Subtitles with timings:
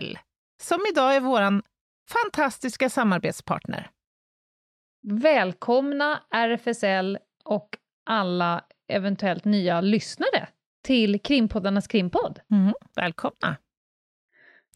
[0.00, 0.18] RFSL
[0.62, 1.62] som idag är vår
[2.10, 3.90] fantastiska samarbetspartner.
[5.02, 7.68] Välkomna RFSL och
[8.06, 10.48] alla eventuellt nya lyssnare
[10.84, 12.40] till Krimpoddarnas krimpodd.
[12.50, 13.56] Mm, välkomna!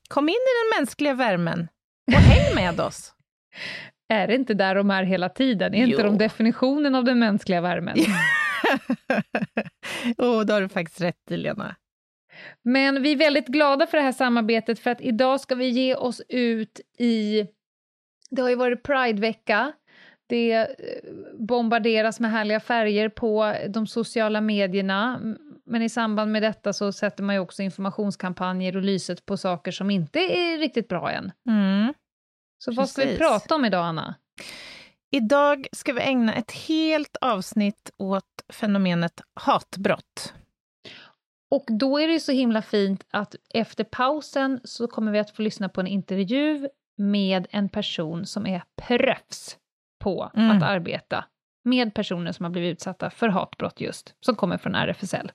[0.09, 1.69] Kom in i den mänskliga värmen
[2.07, 3.15] och häng med oss.
[4.09, 5.75] Är det inte där de är hela tiden?
[5.75, 5.91] Är Jo.
[5.91, 7.97] inte de definitionen av den mänskliga värmen?
[10.19, 11.77] oh, då har du faktiskt rätt i, Lena.
[12.63, 15.95] Men vi är väldigt glada för det här samarbetet för att idag ska vi ge
[15.95, 17.47] oss ut i...
[18.31, 19.73] Det har ju varit Pridevecka.
[20.27, 20.67] Det eh,
[21.39, 25.21] bombarderas med härliga färger på de sociala medierna.
[25.67, 29.73] Men i samband med detta så sätter man ju också informationskampanjer och lyset på saker
[29.73, 31.33] som inte är riktigt bra än.
[31.49, 31.95] Mm.
[32.65, 33.19] Så vad ska vi Precis.
[33.19, 34.15] prata om idag, Anna?
[35.11, 40.35] Idag ska vi ägna ett helt avsnitt åt fenomenet hatbrott.
[41.55, 45.43] Och då är det så himla fint att efter pausen så kommer vi att få
[45.43, 49.57] lyssna på en intervju med en person som är proffs
[50.05, 50.51] på Mm.
[50.57, 51.25] att arbeta
[51.65, 55.33] med personer som har blivit utsatta för hatbrott just, som kommer från RFSL.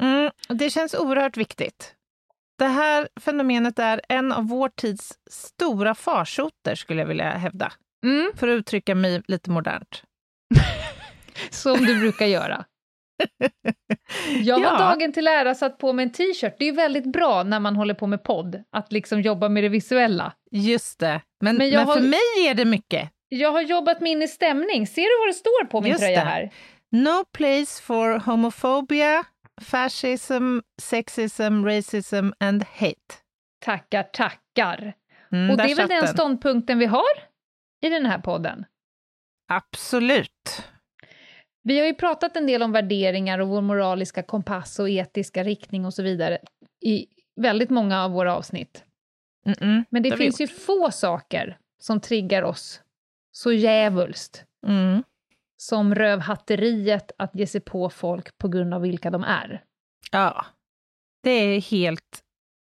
[0.00, 1.94] Mm, det känns oerhört viktigt.
[2.58, 7.72] Det här fenomenet är en av vår tids stora farsoter, skulle jag vilja hävda.
[8.04, 10.02] Mm, För att uttrycka mig lite modernt.
[11.50, 12.64] som du brukar göra.
[14.44, 14.78] Jag har Ja.
[14.78, 16.56] dagen till ära satt på mig en t-shirt.
[16.58, 19.68] Det är väldigt bra när man håller på med podd, att liksom jobba med det
[19.68, 20.32] visuella.
[20.50, 21.20] Just det.
[21.40, 23.10] Men, Men men, har- för mig är det mycket.
[23.28, 24.86] Jag har jobbat mig in i stämning.
[24.86, 26.30] Ser du vad det står på min Just tröja det.
[26.30, 26.50] här?
[26.92, 29.24] No place for homophobia,
[29.62, 33.14] fascism, sexism, racism and hate.
[33.64, 34.92] Tackar, tackar.
[35.32, 36.08] Mm, Och det är väl den.
[36.08, 37.04] ståndpunkten vi har
[37.82, 38.64] i den här podden.
[39.48, 40.62] Absolut.
[41.68, 45.84] Vi har ju pratat en del om värderingar och vår moraliska kompass och etiska riktning
[45.84, 46.38] och så vidare
[46.80, 47.06] i
[47.36, 48.84] väldigt många av våra avsnitt.
[49.46, 49.84] Mm-mm.
[49.90, 52.80] Men det vi finns ju få saker som triggar oss
[53.32, 55.02] så djävulskt Mm.
[55.56, 59.64] som rövhatteriet att ge sig på folk på grund av vilka de är.
[60.12, 60.46] Ja.
[61.22, 62.22] Det är helt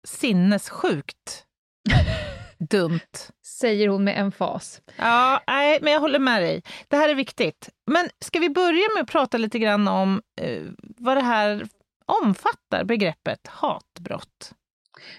[0.08, 1.46] sinnessjukt
[2.60, 3.32] dumt.
[3.46, 4.82] Säger hon med emfas.
[4.96, 6.64] Ja, nej, men jag håller med dig.
[6.88, 7.70] Det här är viktigt.
[7.92, 10.64] Men ska vi börja med att prata lite grann om eh,
[10.98, 11.68] vad det här
[12.06, 14.54] omfattar, begreppet hatbrott?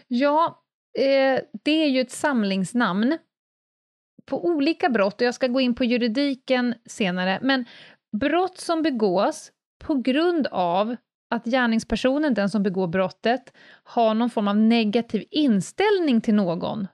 [0.07, 0.63] Ja,
[0.99, 3.19] eh, det är ju ett samlingsnamn
[4.27, 7.65] på olika brott, och jag ska gå in på juridiken senare, men
[8.21, 9.53] brott som begås
[9.85, 10.97] på grund av
[11.31, 16.87] att gärningspersonen, den som begår brottet, har någon form av negativ inställning till någon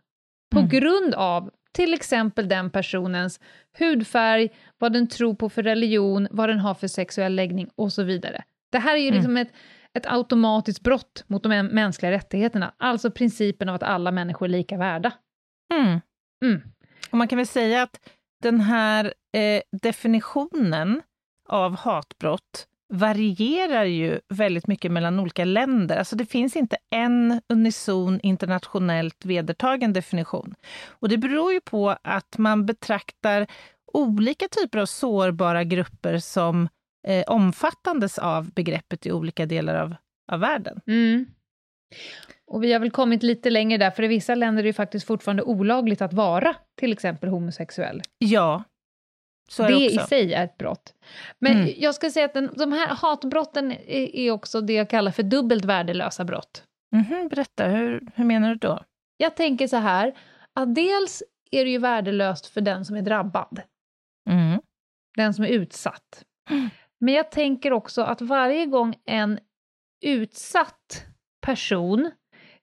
[0.55, 0.69] på Mm.
[0.69, 3.41] grund av till exempel den personens
[3.79, 4.49] hudfärg,
[4.79, 8.45] vad den tror på för religion, vad den har för sexuell läggning och så vidare.
[8.73, 9.15] Det här är ju Mm.
[9.17, 9.53] liksom ett,
[9.95, 14.51] ett automatiskt brott mot de mä- mänskliga rättigheterna, alltså principen av att alla människor är
[14.51, 15.13] lika värda.
[15.75, 16.01] Mm.
[16.45, 16.61] Mm.
[17.11, 18.01] Och man kan väl säga att
[18.43, 19.05] den här
[19.37, 21.03] eh, definitionen
[21.49, 25.97] av hatbrott varierar ju väldigt mycket mellan olika länder.
[25.97, 30.55] Alltså det finns inte en unison internationellt vedertagen definition.
[30.89, 33.47] Och det beror ju på att man betraktar
[33.93, 36.69] olika typer av sårbara grupper som
[37.07, 39.95] eh, omfattandes av begreppet i olika delar av,
[40.33, 40.81] av världen.
[40.87, 41.27] Mm.
[42.47, 45.07] Och vi har väl kommit lite längre där, för i vissa länder är det faktiskt
[45.07, 48.03] fortfarande olagligt att vara till exempel homosexuell.
[48.19, 48.65] Ja,
[49.49, 50.95] så det det i sig är ett brott.
[51.39, 51.75] Men Mm.
[51.77, 55.23] jag ska säga att den, de här hatbrotten är, är också det jag kallar för
[55.23, 56.65] dubbelt värdelösa brott.
[56.93, 58.81] Mhm, berätta, hur, hur menar du då?
[59.17, 60.19] Jag tänker så här,
[60.53, 63.61] att dels är det ju värdelöst för den som är drabbad,
[64.31, 64.61] Mm.
[65.17, 66.25] den som är utsatt.
[67.01, 69.39] Men jag tänker också att varje gång en
[70.05, 71.05] utsatt
[71.47, 72.11] person,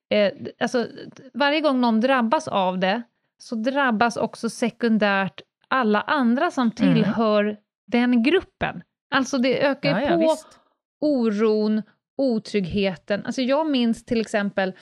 [0.10, 0.88] eh, alltså
[1.34, 3.02] varje gång någon drabbas av det,
[3.38, 7.58] så drabbas också sekundärt alla andra som tillhör
[7.88, 8.84] den gruppen.
[9.16, 10.60] Alltså det ökar Ja, ja, på visst.
[11.02, 11.82] oron,
[12.18, 13.26] otryggheten.
[13.26, 14.74] Alltså jag minns till exempel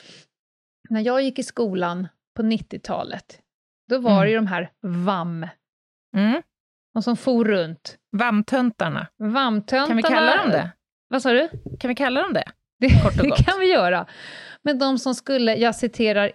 [0.90, 3.40] när jag gick i skolan på 90-talet,
[3.90, 4.24] då var Mm.
[4.24, 5.48] det ju de här VAM,
[6.16, 6.42] Mm.
[6.94, 7.98] de som for runt.
[8.18, 9.08] VAM-töntarna.
[9.88, 10.72] Kan vi kalla dem det?
[11.08, 11.50] Vad sa du?
[11.80, 12.44] Kan vi kalla dem det?
[12.80, 13.46] Det, Kort och det gott.
[13.46, 14.06] kan vi göra.
[14.62, 16.32] Men de som skulle, jag citerar,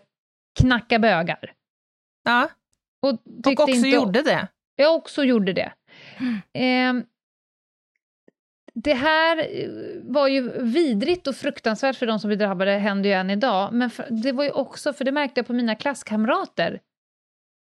[0.61, 1.53] knacka bögar.
[2.25, 2.49] Ja,
[3.05, 3.11] Och,
[3.47, 4.49] och också inte, gjorde det.
[4.77, 5.73] Jag också gjorde det.
[6.53, 7.05] Ehm,
[8.75, 9.69] det här eh,
[10.03, 13.73] var ju vidrigt och fruktansvärt för de som blir drabbade, händer ju än idag.
[13.73, 16.81] Men för, det var ju också, för det märkte jag på mina klasskamrater,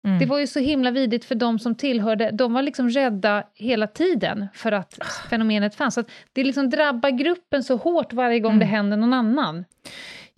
[0.07, 0.19] Mm.
[0.19, 3.87] det var ju så himla vidrigt för de som tillhörde, de var liksom rädda hela
[3.87, 4.99] tiden för att
[5.31, 5.95] fenomenet fanns.
[5.95, 8.59] Så att det liksom drabbar gruppen så hårt varje gång Mm.
[8.61, 9.65] det händer någon annan.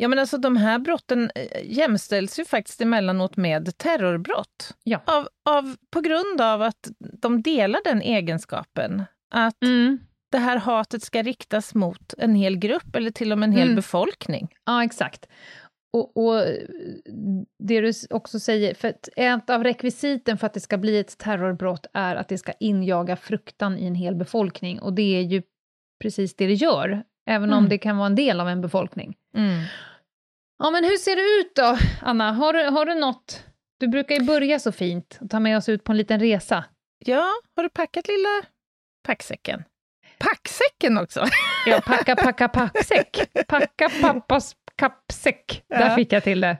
[0.01, 4.75] Ja, men alltså de här brotten eh, jämställs ju faktiskt emellanåt med terrorbrott.
[4.85, 5.03] Ja.
[5.07, 6.91] Av, av, på grund av att
[7.23, 9.05] de delar den egenskapen.
[9.35, 9.99] Att Mm.
[10.33, 13.63] det här hatet ska riktas mot en hel grupp eller till och med en hel
[13.69, 13.77] Mm.
[13.77, 14.49] befolkning.
[14.67, 15.27] Ja, exakt.
[15.93, 16.45] Och, och
[17.59, 21.87] det du också säger, för ett av rekvisiten för att det ska bli ett terrorbrott
[21.95, 25.43] är att det ska injaga fruktan i en hel befolkning, och det är ju
[26.03, 27.69] precis det det gör, även om Mm.
[27.69, 29.17] det kan vara en del av en befolkning.
[29.35, 29.63] Mm.
[30.59, 32.33] Ja, men hur ser det ut då, Anna?
[32.33, 33.45] Har du, har du något?
[33.81, 36.65] Du brukar ju börja så fint och ta med oss ut på en liten resa.
[36.99, 38.43] Ja, har du packat lilla
[39.07, 39.65] packsäcken?
[40.19, 41.25] Packsäcken också!
[41.67, 43.19] Ja, packa, packa, packsäck.
[43.49, 45.63] Packa pappas kappsäck.
[45.69, 45.95] Där Ja.
[45.95, 46.57] fick jag till det.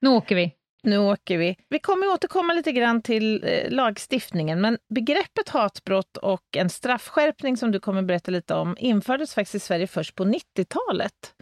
[0.00, 0.52] Nu åker vi.
[0.82, 1.56] Nu åker vi.
[1.68, 7.70] Vi kommer återkomma lite grann till eh, lagstiftningen, men begreppet hatbrott och en straffskärpning som
[7.70, 11.34] du kommer berätta lite om infördes faktiskt i Sverige först på 90-talet.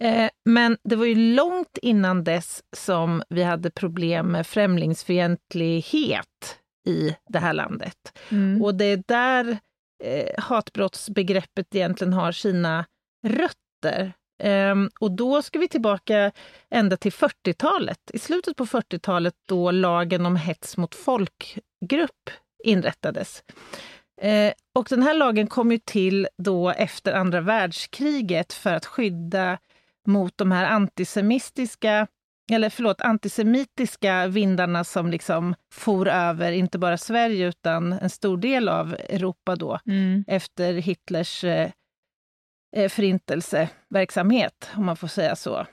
[0.00, 6.58] Eh, men det var ju långt innan dess som vi hade problem med främlingsfientlighet
[6.88, 8.18] i det här landet.
[8.30, 8.62] Mm.
[8.62, 9.58] Och det är där
[10.04, 12.84] eh, hatbrottsbegreppet egentligen har sina
[13.26, 14.12] rötter.
[14.38, 16.32] Ehm, och då ska vi tillbaka
[16.70, 17.98] ända till 40-talet.
[18.12, 22.30] I slutet på 40-talet då lagen om hets mot folkgrupp
[22.64, 23.42] inrättades.
[24.20, 29.58] Eh, och den här lagen kom ju till då efter andra världskriget för att skydda
[30.06, 32.06] mot de här antisemitiska
[32.52, 38.68] eller förlåt, antisemitiska vindarna som liksom for över inte bara Sverige utan en stor del
[38.68, 40.24] av Europa då Mm.
[40.26, 41.70] efter Hitlers eh,
[42.88, 45.66] förintelseverksamhet, om man får säga så.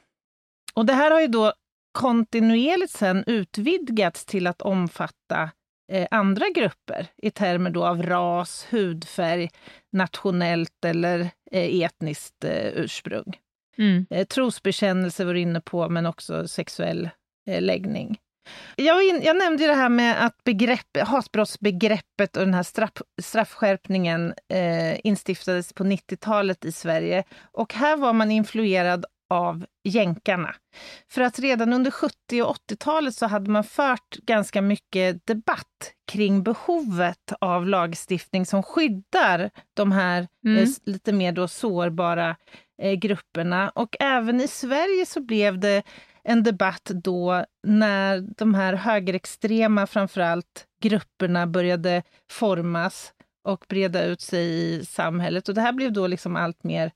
[0.73, 1.53] Och det här har ju då
[1.91, 5.49] kontinuerligt sen utvidgats till att omfatta
[5.91, 9.49] eh, andra grupper i termer då av ras, hudfärg,
[9.91, 11.19] nationellt eller
[11.51, 13.37] eh, etniskt eh, ursprung.
[13.77, 14.05] Mm.
[14.09, 17.09] Eh, trosbekännelse var du inne på, men också sexuell
[17.47, 18.19] eh, läggning.
[18.75, 22.91] Jag, in, jag nämnde det här med att begrepp, hatbrottsbegreppet och den här straff,
[23.21, 27.23] straffskärpningen eh, instiftades på 90-talet i Sverige.
[27.51, 30.55] Och här var man influerad av jänkarna.
[31.11, 36.43] För att redan under 70 och 80-talet så hade man fört ganska mycket debatt kring
[36.43, 40.63] behovet av lagstiftning som skyddar de här Mm.
[40.63, 42.35] eh, lite mer då sårbara
[42.81, 43.69] eh, grupperna.
[43.69, 45.83] Och även i Sverige så blev det
[46.23, 54.45] en debatt då när de här högerextrema, framförallt, grupperna började formas och breda ut sig
[54.45, 55.49] i samhället.
[55.49, 56.91] Och det här blev då liksom allt mer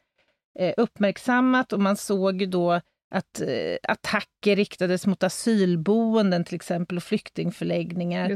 [0.60, 2.82] eh, uppmärksammat och man såg då
[3.12, 8.30] att eh, attacker riktades mot asylboenden till exempel och flyktingförläggningar.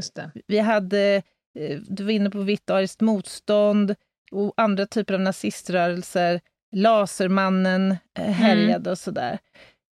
[0.46, 1.22] Vi hade,
[1.58, 3.94] eh, du var inne på vitt ariskt motstånd
[4.30, 6.40] och andra typer av naziströrelser.
[6.76, 9.38] Lasermannen eh, härjade och sådär.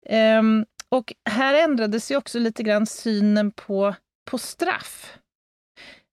[0.09, 3.95] Ehm, och här ändrades ju också lite grann synen på,
[4.31, 5.19] på straff.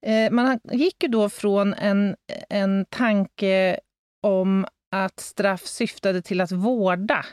[0.05, 2.15] Eh, man gick ju då från en,
[2.50, 3.79] en tanke
[4.24, 7.25] om att straff syftade till att vårda,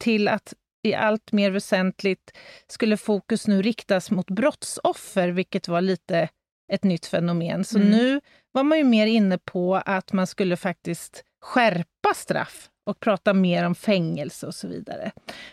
[0.00, 2.36] till att i allt mer väsentligt
[2.66, 6.28] skulle fokus nu riktas mot brottsoffer, vilket var lite
[6.72, 7.64] ett nytt fenomen.
[7.64, 7.90] Så Mm.
[7.90, 8.20] nu
[8.52, 13.66] var man ju mer inne på att man skulle faktiskt skärpa straff och prata mer
[13.66, 15.10] om fängelse och så vidare.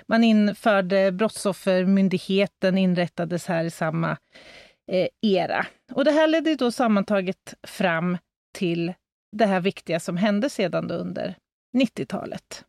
[0.08, 4.18] Man införde Brottsoffermyndigheten, inrättades här i samma
[4.92, 5.66] eh, era.
[5.94, 8.18] Och det här ledde då sammantaget fram
[8.58, 8.94] till
[9.38, 11.36] det här viktiga som hände sedan under
[11.78, 12.66] 90-talet.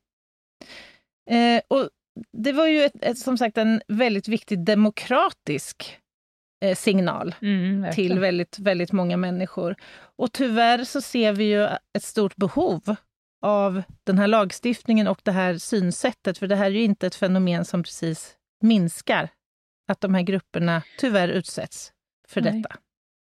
[1.30, 1.88] Eh, och
[2.32, 5.98] det var ju ett, ett, som sagt en väldigt viktig demokratisk
[6.64, 9.76] eh, signal Mm, till väldigt, väldigt många människor.
[10.16, 11.64] Och tyvärr så ser vi ju
[11.96, 12.96] ett stort behov
[13.42, 17.14] av den här lagstiftningen och det här synsättet, för det här är ju inte ett
[17.14, 19.28] fenomen som precis minskar,
[19.88, 21.92] att de här grupperna tyvärr utsätts
[22.28, 22.52] för Nej.
[22.52, 22.76] detta.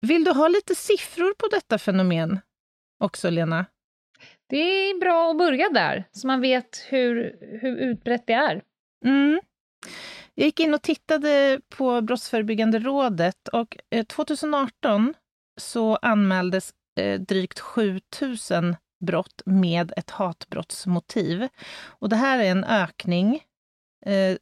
[0.02, 2.40] Vill du ha lite siffror på detta fenomen
[3.04, 3.66] också, Lena?
[4.50, 8.62] Det är bra att börja där, så man vet hur, hur utbrett det är.
[9.06, 9.42] Mm.
[10.36, 15.14] Jag gick in och tittade på Brottsförebyggande rådet och eh, 2018
[15.60, 21.48] så anmäldes eh, drygt 7 000 brott med ett hatbrottsmotiv.
[21.86, 23.44] Och det här är en ökning,
[24.06, 24.38] eh,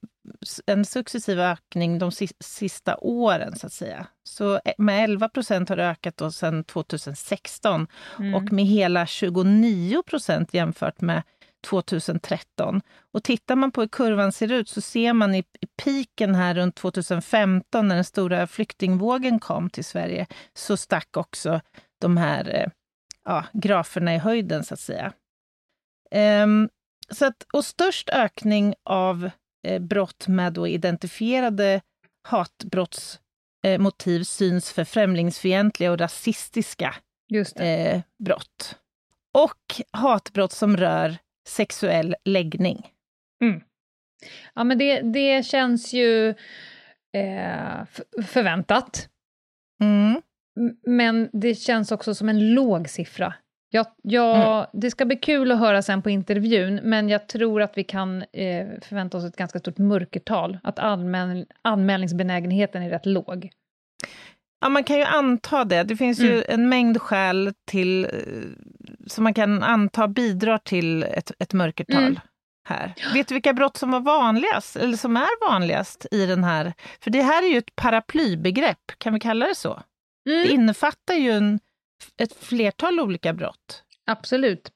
[0.65, 4.07] en successiv ökning de sista åren, så att säga.
[4.23, 7.87] Så eh, med 11 procent har det ökat då sedan 2016
[8.19, 8.35] mm.
[8.35, 11.23] och med hela 29 procent jämfört med
[11.65, 12.81] 2013.
[13.11, 16.55] Och tittar man på hur kurvan ser ut så ser man i, i piken här
[16.55, 21.61] runt 2015 när den stora flyktingvågen kom till Sverige, så stack också
[22.01, 22.67] de här eh,
[23.25, 25.13] ja, graferna i höjden så att säga.
[26.43, 26.69] Um,
[27.09, 29.29] så att, och störst ökning av
[29.67, 31.81] eh, brott med då identifierade
[32.23, 36.95] hatbrottsmotiv eh, syns för främlingsfientliga och rasistiska
[37.55, 38.79] eh, brott.
[39.33, 41.17] Och hatbrott som rör
[41.47, 42.91] sexuell läggning.
[43.41, 43.61] Mm.
[44.53, 46.29] Ja, men det, det känns ju
[47.13, 47.85] eh,
[48.27, 49.09] förväntat.
[49.81, 50.21] Mm.
[50.85, 53.33] Men det känns också som en låg siffra.
[53.69, 54.65] Jag, jag, mm.
[54.73, 58.21] Det ska bli kul att höra sen på intervjun, men jag tror att vi kan
[58.21, 63.49] eh, förvänta oss ett ganska stort mörkertal, att anmäl anmälningsbenägenheten är rätt låg.
[64.61, 65.83] Ja, man kan ju anta det.
[65.83, 66.31] Det finns mm.
[66.31, 68.11] ju en mängd skäl till, eh,
[69.07, 72.03] som man kan anta bidrar till ett, ett mörkertal.
[72.03, 72.19] Mm.
[72.67, 72.93] Här.
[73.13, 76.73] Vet du vilka brott som var vanligast, eller som är vanligast i den här?
[76.99, 79.81] För det här är ju ett paraplybegrepp, kan vi kalla det så?
[80.29, 80.43] Mm.
[80.43, 81.59] Det innefattar ju en,
[82.17, 83.83] ett flertal olika brott.
[84.05, 84.71] Absolut.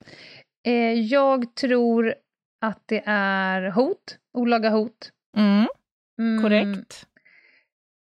[0.66, 2.16] Eh, jag tror
[2.62, 5.12] att det är hot, olaga hot.
[5.38, 5.68] Mm.
[6.20, 6.44] Mm.
[6.44, 7.08] Korrekt.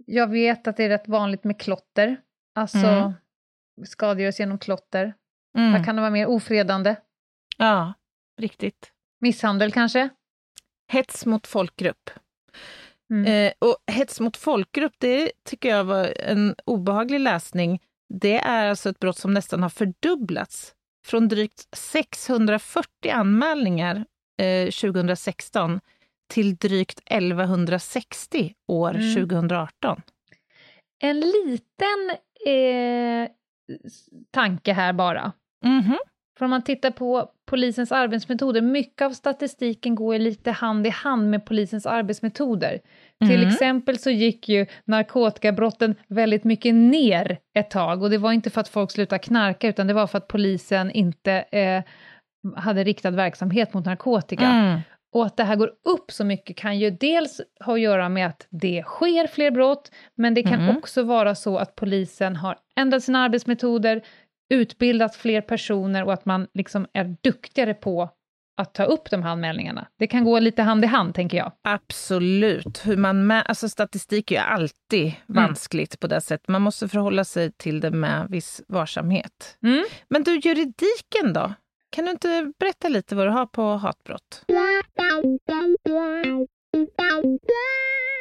[0.06, 2.20] Jag vet att det är rätt vanligt med klotter,
[2.54, 3.12] alltså mm.
[3.86, 5.14] skadegöras genom klotter.
[5.58, 5.72] Mm.
[5.72, 6.26] Vad kan det vara mer?
[6.26, 6.96] Ofredande?
[7.56, 7.92] Ja,
[8.40, 8.92] riktigt.
[9.20, 10.08] Misshandel kanske?
[10.88, 12.10] Hets mot folkgrupp.
[13.10, 13.24] Mm.
[13.24, 17.80] Eh, och hets mot folkgrupp, det tycker jag var en obehaglig läsning.
[18.08, 20.74] Det är alltså ett brott som nästan har fördubblats.
[21.06, 24.04] Från drygt 640 anmälningar
[24.42, 25.80] eh, 2016
[26.28, 29.14] till drygt 1160 år mm.
[29.14, 30.02] 2018.
[31.02, 32.10] En liten
[32.46, 33.30] eh,
[34.30, 35.32] tanke här bara.
[35.64, 35.98] Mm -hmm.
[36.38, 41.30] För om man tittar på polisens arbetsmetoder, mycket av statistiken går lite hand i hand
[41.30, 42.80] med polisens arbetsmetoder.
[43.20, 43.34] Mm.
[43.34, 48.50] Till exempel så gick ju narkotikabrotten väldigt mycket ner ett tag och det var inte
[48.50, 51.82] för att folk slutade knarka utan det var för att polisen inte eh,
[52.56, 54.46] hade riktad verksamhet mot narkotika.
[54.46, 54.80] Mm.
[55.12, 58.26] Och att det här går upp så mycket kan ju dels ha att göra med
[58.26, 60.76] att det sker fler brott, men det kan mm.
[60.76, 64.02] också vara så att polisen har ändrat sina arbetsmetoder,
[64.48, 68.10] utbildat fler personer och att man liksom är duktigare på
[68.56, 69.86] att ta upp de här anmälningarna.
[69.98, 71.52] Det kan gå lite hand i hand, tänker jag.
[71.62, 72.86] Absolut.
[72.86, 75.14] Hur man alltså statistik är ju alltid mm.
[75.26, 76.48] vanskligt på det sättet.
[76.48, 79.58] Man måste förhålla sig till det med viss varsamhet.
[79.62, 79.84] Mm.
[80.08, 81.52] Men du, juridiken då?
[81.90, 84.44] Kan du inte berätta lite vad du har på hatbrott?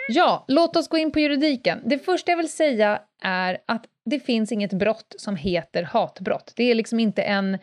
[0.10, 1.82] Ja, låt oss gå in på juridiken.
[1.86, 6.54] Det första jag vill säga är att det finns inget brott som heter hatbrott.
[6.56, 7.54] Det är liksom inte en,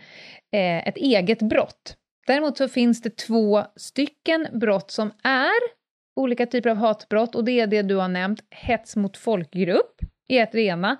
[0.53, 1.97] eh, ett eget brott.
[2.27, 5.85] Däremot så finns det två stycken brott som är
[6.17, 10.43] olika typer av hatbrott och det är det du har nämnt, hets mot folkgrupp är
[10.43, 10.97] ett rena.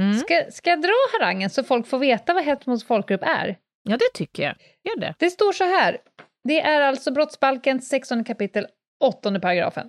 [0.00, 0.14] Mm.
[0.14, 3.58] Ska, ska jag dra harangen så folk får veta vad hets mot folkgrupp är?
[3.82, 4.54] Ja, det tycker jag.
[4.84, 5.14] Gör det.
[5.18, 5.98] Det står så här.
[6.44, 8.66] Det är alltså brottsbalkens 16 kapitel
[9.00, 9.88] 8 paragrafen.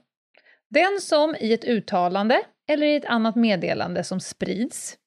[0.69, 4.97] Den som i ett uttalande eller i ett annat meddelande som sprids,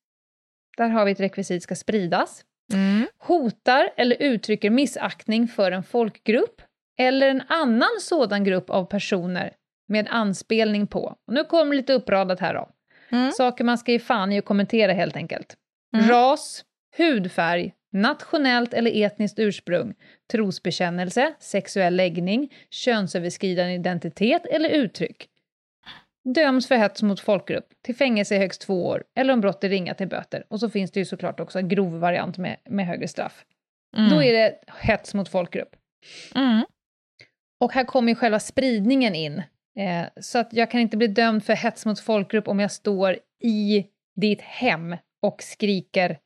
[0.76, 3.06] där har vi ett rekvisit ska spridas, mm.
[3.18, 6.62] hotar eller uttrycker missaktning för en folkgrupp
[6.98, 9.52] eller en annan sådan grupp av personer
[9.88, 12.68] med anspelning på, och nu kommer lite uppradat här då,
[13.10, 13.32] mm.
[13.32, 15.56] saker man ska ge fan i att kommentera helt enkelt.
[15.96, 16.08] Mm.
[16.08, 16.64] Ras,
[16.96, 19.94] hudfärg, nationellt eller etniskt ursprung,
[20.32, 25.28] trosbekännelse, sexuell läggning, könsöverskridande identitet eller uttryck,
[26.24, 29.68] döms för hets mot folkgrupp till fängelse i högst två år eller om brott är
[29.68, 30.44] ringa till böter.
[30.48, 33.44] Och så finns det ju såklart också en grov variant med, med högre straff.
[33.96, 34.10] Mm.
[34.10, 35.76] Då är det hets mot folkgrupp.
[36.34, 36.64] Mm.
[37.60, 39.42] Och här kommer ju själva spridningen in.
[39.78, 43.18] Eh, så att jag kan inte bli dömd för hets mot folkgrupp om jag står
[43.42, 43.86] i
[44.16, 46.18] ditt hem och skriker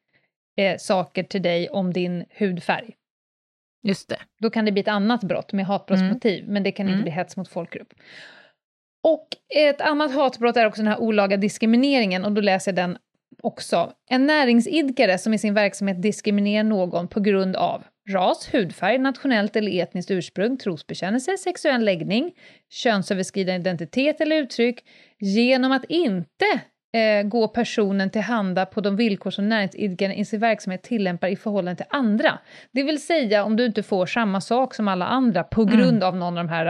[0.58, 2.94] eh, saker till dig om din hudfärg.
[3.82, 4.18] Just det.
[4.40, 6.52] Då kan det bli ett annat brott med hatbrottsmotiv, mm.
[6.52, 7.02] men det kan inte mm.
[7.02, 7.94] bli hets mot folkgrupp.
[9.02, 12.98] Och ett annat hatbrott är också den här olaga diskrimineringen, och då läser jag den
[13.42, 13.92] också.
[14.10, 19.82] En näringsidkare som i sin verksamhet diskriminerar någon på grund av ras, hudfärg, nationellt eller
[19.82, 22.32] etniskt ursprung, trosbekännelse, sexuell läggning,
[22.70, 24.84] könsöverskridande identitet eller uttryck
[25.18, 26.60] genom att inte
[26.94, 31.36] eh, gå personen till handa på de villkor som näringsidkaren i sin verksamhet tillämpar i
[31.36, 32.38] förhållande till andra.
[32.72, 35.76] Det vill säga om du inte får samma sak som alla andra på Mm.
[35.76, 36.66] grund av någon av de här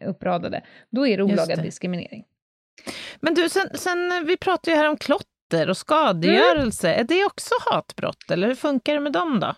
[0.00, 1.62] eh, uppradade, då är det Just olaga det.
[1.62, 2.24] diskriminering.
[3.20, 6.92] Men du, sen, sen, vi pratar ju här om klotter och skadegörelse.
[6.94, 9.54] Är det också hatbrott, eller hur funkar det med dem då?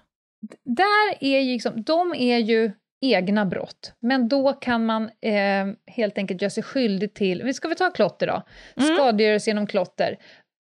[0.65, 6.19] Där är ju liksom, de är ju egna brott, men då kan man eh, helt
[6.19, 8.43] enkelt göra sig skyldig till, vi ska vi ta klotter då,
[8.83, 8.97] Mm.
[8.97, 10.17] skadegörelse genom klotter.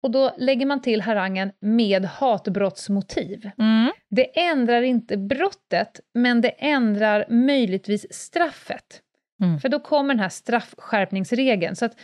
[0.03, 3.51] Och då lägger man till harangen med hatbrottsmotiv.
[3.59, 3.93] Mm.
[4.11, 9.01] Det ändrar inte brottet, men det ändrar möjligtvis straffet.
[9.43, 9.59] Mm.
[9.61, 11.77] För då kommer den här straffskärpningsregeln.
[11.77, 11.97] Så att,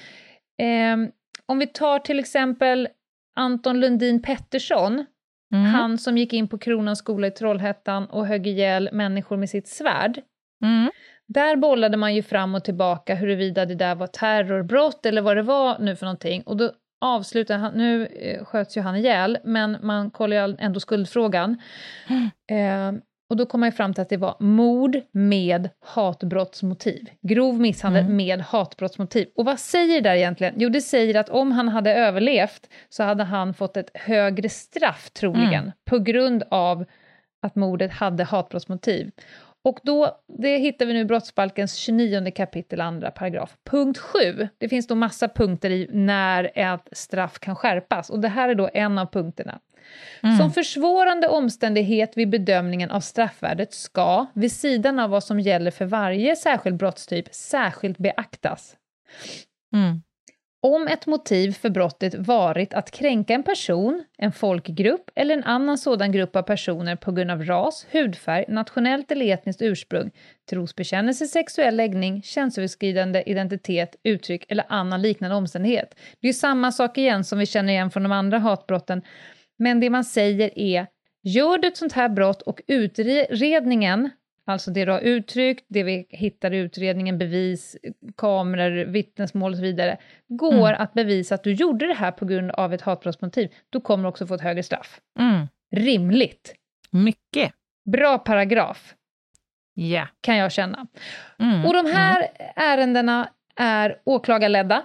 [0.58, 1.10] ehm,
[1.46, 2.88] om vi tar till exempel
[3.36, 5.06] Anton Lundin Pettersson,
[5.52, 5.64] Mm.
[5.64, 9.68] han som gick in på Kronans skola i Trollhättan och högg ihjäl människor med sitt
[9.68, 10.20] svärd.
[10.62, 10.90] Mm.
[11.28, 15.42] Där bollade man ju fram och tillbaka huruvida det där var terrorbrott eller vad det
[15.42, 16.42] var nu för någonting.
[16.42, 20.80] Och då avslutar han, nu eh, sköts ju han ihjäl, men man kollar ju ändå
[20.80, 21.58] skuldfrågan.
[22.50, 22.92] Eh,
[23.30, 27.08] och då kom man ju fram till att det var mord med hatbrottsmotiv.
[27.22, 28.16] Grov misshandel Mm.
[28.16, 29.28] med hatbrottsmotiv.
[29.36, 30.54] Och vad säger det där egentligen?
[30.56, 35.10] Jo, det säger att om han hade överlevt så hade han fått ett högre straff
[35.10, 35.72] troligen, Mm.
[35.90, 36.84] på grund av
[37.42, 39.10] att mordet hade hatbrottsmotiv.
[39.64, 43.56] Och då, det hittar vi nu i brottsbalkens 29 kapitel, andra paragraf.
[43.70, 48.28] Punkt 7, det finns då massa punkter i när ett straff kan skärpas, och det
[48.28, 49.58] här är då en av punkterna.
[50.22, 50.38] Mm.
[50.38, 55.84] Som försvårande omständighet vid bedömningen av straffvärdet ska, vid sidan av vad som gäller för
[55.84, 58.76] varje särskild brottstyp, särskilt beaktas.
[59.74, 60.02] Mm.
[60.62, 65.78] Om ett motiv för brottet varit att kränka en person, en folkgrupp eller en annan
[65.78, 70.10] sådan grupp av personer på grund av ras, hudfärg, nationellt eller etniskt ursprung,
[70.50, 75.94] trosbekännelse, sexuell läggning, könsöverskridande identitet, uttryck eller annan liknande omständighet.
[76.20, 79.02] Det är ju samma sak igen som vi känner igen från de andra hatbrotten,
[79.56, 80.86] men det man säger är
[81.22, 84.10] Gör du ett sånt här brott och utredningen,
[84.44, 87.76] alltså det du har uttryckt, det vi hittar i utredningen, bevis,
[88.16, 89.98] kameror, vittnesmål och så vidare,
[90.28, 94.04] går att bevisa att du gjorde det här på grund av ett hatbrottsmotiv, då kommer
[94.04, 95.00] du också få ett högre straff.
[95.18, 95.46] Mm.
[95.70, 96.54] Rimligt.
[96.90, 97.52] Mycket.
[97.92, 98.94] Bra paragraf,
[99.74, 100.08] Ja.
[100.20, 100.86] kan jag känna.
[101.38, 101.66] Mm.
[101.66, 104.82] Och de här ärendena är åklagarledda.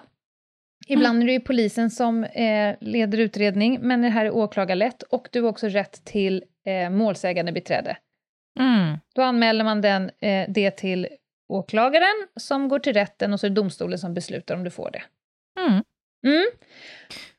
[0.93, 5.27] Ibland är det ju polisen som eh, leder utredning, men det här är åklagarlett och
[5.32, 7.97] du har också rätt till eh, målsägande beträde.
[8.60, 8.97] Mm.
[9.15, 11.08] Då anmäler man den, eh, det till
[11.49, 14.91] åklagaren som går till rätten och så är det domstolen som beslutar om du får
[14.91, 15.04] det.
[15.60, 15.84] Mm.
[16.25, 16.45] Mm.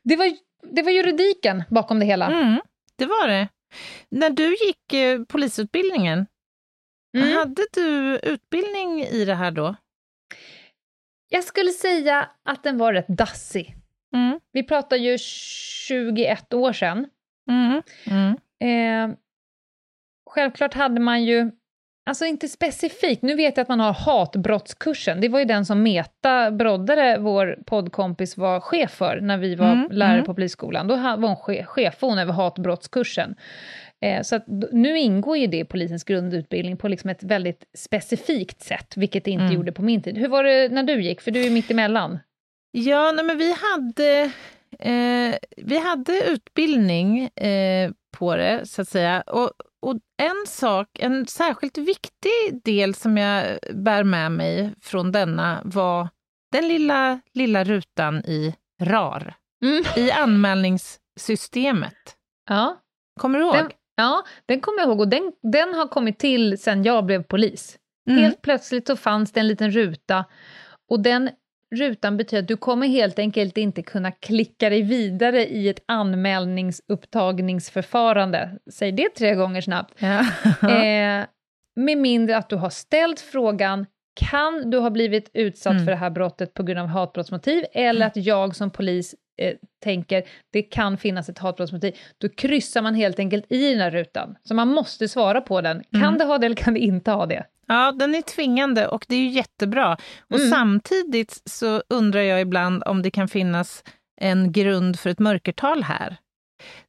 [0.03, 0.31] Det, var,
[0.63, 2.25] det var juridiken bakom det hela.
[2.25, 2.59] Mm.
[2.95, 3.47] Det var det.
[4.09, 6.25] När du gick eh, polisutbildningen,
[7.17, 7.31] Mm.
[7.37, 9.75] hade du utbildning i det här då?
[11.35, 13.75] Jag skulle säga att den var rätt dassig.
[14.15, 14.39] Mm.
[14.51, 17.05] Vi pratar ju 21 år sedan.
[17.49, 17.81] Mm.
[18.05, 19.11] Mm.
[19.11, 19.15] Eh,
[20.29, 21.51] självklart hade man ju,
[22.05, 25.83] alltså inte specifikt, nu vet jag att man har hatbrottskursen, det var ju den som
[25.83, 30.25] Meta Broddare, vår poddkompis, var chef för när vi var Mm, lärare mm.
[30.25, 30.87] på polisskolan.
[30.87, 33.35] Då var hon che- chef hon över hatbrottskursen.
[34.03, 34.39] Eh, så
[34.71, 39.31] nu ingår ju det i polisens grundutbildning på liksom ett väldigt specifikt sätt, vilket det
[39.31, 39.55] inte Mm.
[39.55, 40.17] gjorde på min tid.
[40.17, 41.21] Hur var det när du gick?
[41.21, 42.19] För du är mitt emellan.
[42.71, 44.31] Ja, nej, men vi hade,
[44.79, 49.21] eh, vi hade utbildning eh, på det, så att säga.
[49.21, 55.61] Och, och en sak, en särskilt viktig del som jag bär med mig från denna
[55.65, 56.07] var
[56.51, 59.35] den lilla, lilla rutan i RAR,
[59.65, 59.83] Mm.
[59.97, 61.93] i anmälningssystemet.
[62.49, 62.77] Ja.
[63.19, 63.55] Kommer du ihåg?
[63.55, 67.23] Den, ja, den kommer jag ihåg och den, den har kommit till sen jag blev
[67.23, 67.77] polis.
[68.09, 68.23] Mm.
[68.23, 70.25] Helt plötsligt så fanns det en liten ruta
[70.89, 71.29] och den
[71.75, 78.49] rutan betyder att du kommer helt enkelt inte kunna klicka dig vidare i ett anmälningsupptagningsförfarande.
[78.71, 79.93] Säg det tre gånger snabbt.
[79.99, 80.19] Ja.
[80.69, 81.25] Eh,
[81.75, 85.85] med mindre att du har ställt frågan kan du ha blivit utsatt Mm.
[85.85, 90.23] för det här brottet på grund av hatbrottsmotiv eller att jag som polis eh, tänker
[90.51, 91.95] det kan finnas ett hatbrottsmotiv.
[92.17, 94.35] Då kryssar man helt enkelt i den här rutan.
[94.43, 95.83] Så man måste svara på den.
[95.91, 96.17] Kan Mm.
[96.17, 97.45] det ha det eller kan det inte ha det?
[97.67, 99.97] Ja, den är tvingande och det är ju jättebra.
[100.29, 100.49] Och Mm.
[100.49, 103.83] samtidigt så undrar jag ibland om det kan finnas
[104.21, 106.17] en grund för ett mörkertal här.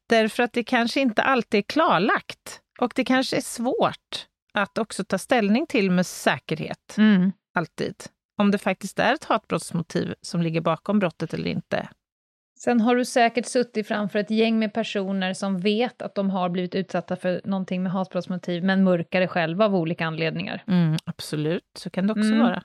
[0.09, 5.03] Därför att det kanske inte alltid är klarlagt och det kanske är svårt att också
[5.03, 6.95] ta ställning till med säkerhet,
[7.55, 7.95] alltid.
[8.37, 11.89] Om det faktiskt är ett hatbrottsmotiv som ligger bakom brottet eller inte.
[12.65, 16.49] Sen har du säkert suttit framför ett gäng med personer som vet att de har
[16.49, 20.63] blivit utsatta för någonting med hatbrottsmotiv, men mörkar det själva av olika anledningar.
[20.67, 22.39] Mm, absolut, så kan det också Mm.
[22.39, 22.63] vara.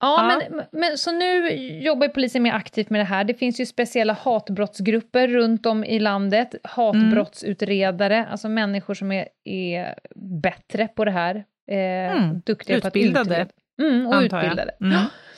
[0.00, 0.40] Ja, ja.
[0.50, 1.48] Men, men, så nu
[1.82, 3.24] jobbar polisen mer aktivt med det här.
[3.24, 6.54] Det finns ju speciella hatbrottsgrupper runt om i landet.
[6.64, 8.30] Hatbrottsutredare, mm.
[8.30, 9.94] alltså människor som är, är
[10.40, 11.44] bättre på det här.
[11.70, 12.40] Eh, mm.
[12.40, 13.48] Duktiga utbildade, på att
[13.78, 13.92] utreda.
[13.94, 14.70] Mm, och utbildade.
[14.80, 15.00] Mm.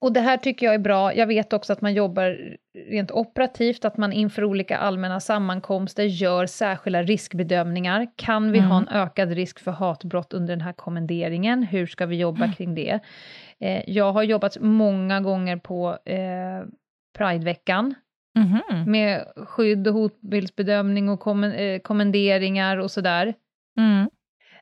[0.00, 1.14] Och det här tycker jag är bra.
[1.14, 2.56] Jag vet också att man jobbar
[2.90, 8.06] rent operativt, att man inför olika allmänna sammankomster gör särskilda riskbedömningar.
[8.16, 8.70] Kan vi mm.
[8.70, 11.62] ha en ökad risk för hatbrott under den här kommenderingen?
[11.62, 13.00] Hur ska vi jobba kring det?
[13.60, 16.68] Eh, jag har jobbat många gånger på eh,
[17.18, 17.94] Prideveckan,
[18.38, 18.90] mm.
[18.90, 23.34] med skydd och hotbildsbedömning och kom eh, kommenderingar och sådär.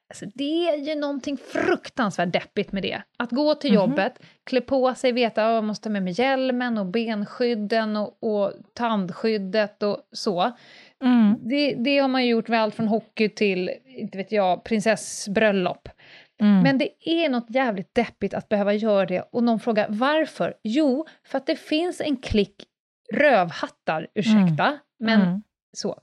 [0.09, 3.03] Alltså, det är ju någonting fruktansvärt deppigt med det.
[3.19, 3.91] Att gå till mm -hmm.
[3.91, 8.19] jobbet, klä på sig, veta att jag måste ta med mig hjälmen och benskydden och,
[8.23, 10.53] och tandskyddet och så.
[11.05, 11.37] Mm.
[11.43, 15.89] Det, det, har man ju gjort med allt från hockey till, inte vet jag, prinsessbröllop.
[16.41, 16.63] Mm.
[16.63, 20.55] Men det är något jävligt deppigt att behöva göra det och någon frågar varför?
[20.63, 22.65] Jo, för att det finns en klick
[23.13, 24.79] rövhattar, ursäkta, mm.
[25.01, 25.43] men mm.
[25.73, 26.01] så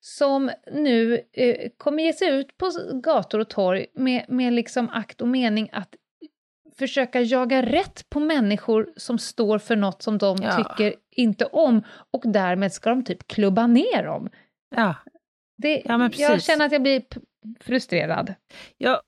[0.00, 2.70] som nu eh, kommer ge sig ut på
[3.02, 5.94] gator och torg med, med liksom akt och mening att
[6.78, 10.56] försöka jaga rätt på människor som står för något som de ja.
[10.56, 14.30] tycker inte om och därmed ska de typ klubba ner dem.
[14.76, 14.94] Ja.
[15.58, 17.02] Det, ja men jag känner att jag blir
[17.60, 18.34] frustrerad.
[18.76, 19.02] Ja,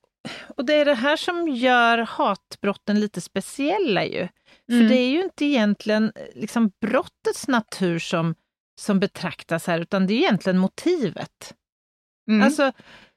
[0.57, 4.29] och det är det här som gör hatbrotten lite speciella ju.
[4.67, 4.89] För mm.
[4.89, 8.35] det är ju inte egentligen liksom brottets natur som
[8.81, 11.55] som betraktas här, utan det är egentligen motivet.
[12.29, 12.43] Mm.
[12.43, 12.73] Alltså,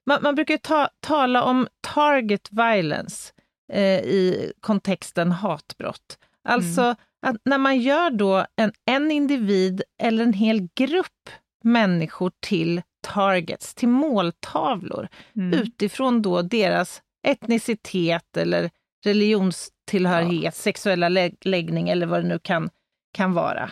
[0.06, 3.34] man, man brukar ta, tala om target violence
[3.74, 6.20] eh, i kontexten hatbrott.
[6.44, 6.96] Alltså mm.
[7.28, 11.30] att när man gör då en, en individ eller en hel grupp
[11.64, 15.54] människor till targets, till måltavlor, mm.
[15.54, 18.70] utifrån då deras etnicitet eller
[19.06, 20.52] religionstillhörighet, ja.
[20.52, 22.70] sexuella lä läggning eller vad det nu kan,
[23.14, 23.72] kan vara.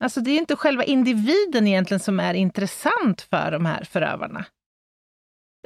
[0.00, 4.44] Alltså det är inte själva individen egentligen som är intressant för de här förövarna.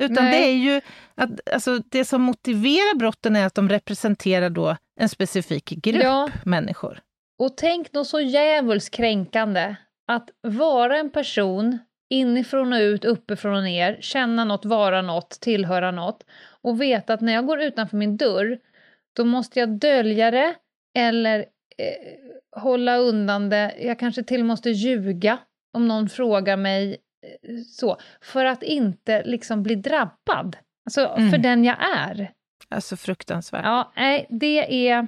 [0.00, 0.40] Utan Nej.
[0.40, 0.80] det är ju
[1.14, 6.28] att alltså, det som motiverar brotten är att de representerar då en specifik grupp ja.
[6.44, 7.00] människor.
[7.38, 9.76] Och tänk något så djävulskt kränkande
[10.08, 11.78] att vara en person
[12.10, 16.24] inifrån och ut, uppifrån och ner, känna något, vara något, tillhöra något
[16.62, 18.58] och veta att när jag går utanför min dörr,
[19.16, 20.54] då måste jag dölja det
[20.98, 21.44] eller
[21.78, 25.38] eh, hålla undan det, jag kanske till och med måste ljuga
[25.72, 30.56] om någon frågar mig eh, så, för att inte liksom bli drabbad.
[30.86, 31.30] Alltså mm.
[31.30, 32.30] för den jag är.
[32.68, 33.64] Alltså fruktansvärt.
[33.64, 35.06] Ja, nej, det är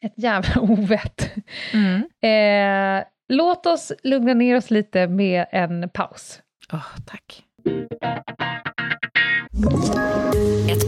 [0.00, 1.34] ett jävla ovett.
[1.72, 2.02] Mm.
[2.20, 6.42] Eh, låt oss lugna ner oss lite med en paus.
[6.72, 7.44] Oh, tack.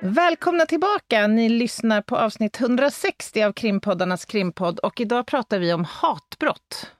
[0.00, 1.26] Välkomna tillbaka!
[1.26, 6.90] Ni lyssnar på avsnitt 160 av krimpoddarnas krimpodd och idag pratar vi om hatbrott.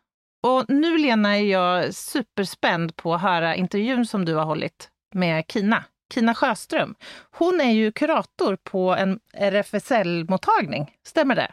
[0.42, 5.44] Och nu Lena är jag superspänd på att höra intervjun som du har hållit med
[5.48, 5.84] Kina.
[6.14, 6.94] Kina Sjöström.
[7.30, 11.50] Hon är ju kurator på en RFSL-mottagning, stämmer det?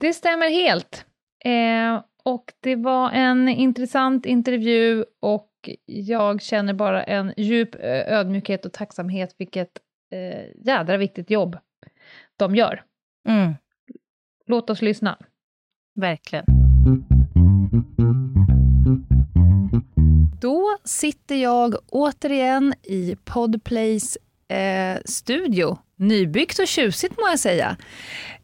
[0.00, 1.04] Det stämmer helt.
[1.44, 5.50] Eh, och det var en intressant intervju och
[5.86, 7.74] jag känner bara en djup
[8.06, 9.70] ödmjukhet och tacksamhet, vilket
[10.14, 11.58] eh, jädra viktigt jobb
[12.36, 12.82] de gör.
[13.28, 13.54] Mm.
[14.46, 15.18] Låt oss lyssna.
[15.94, 16.44] Verkligen.
[20.40, 25.78] Då sitter jag återigen i Podplays eh, studio.
[25.96, 27.76] Nybyggt och tjusigt må jag säga.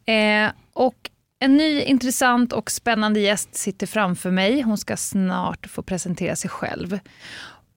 [0.05, 4.61] Eh, och en ny intressant och spännande gäst sitter framför mig.
[4.61, 6.99] Hon ska snart få presentera sig själv.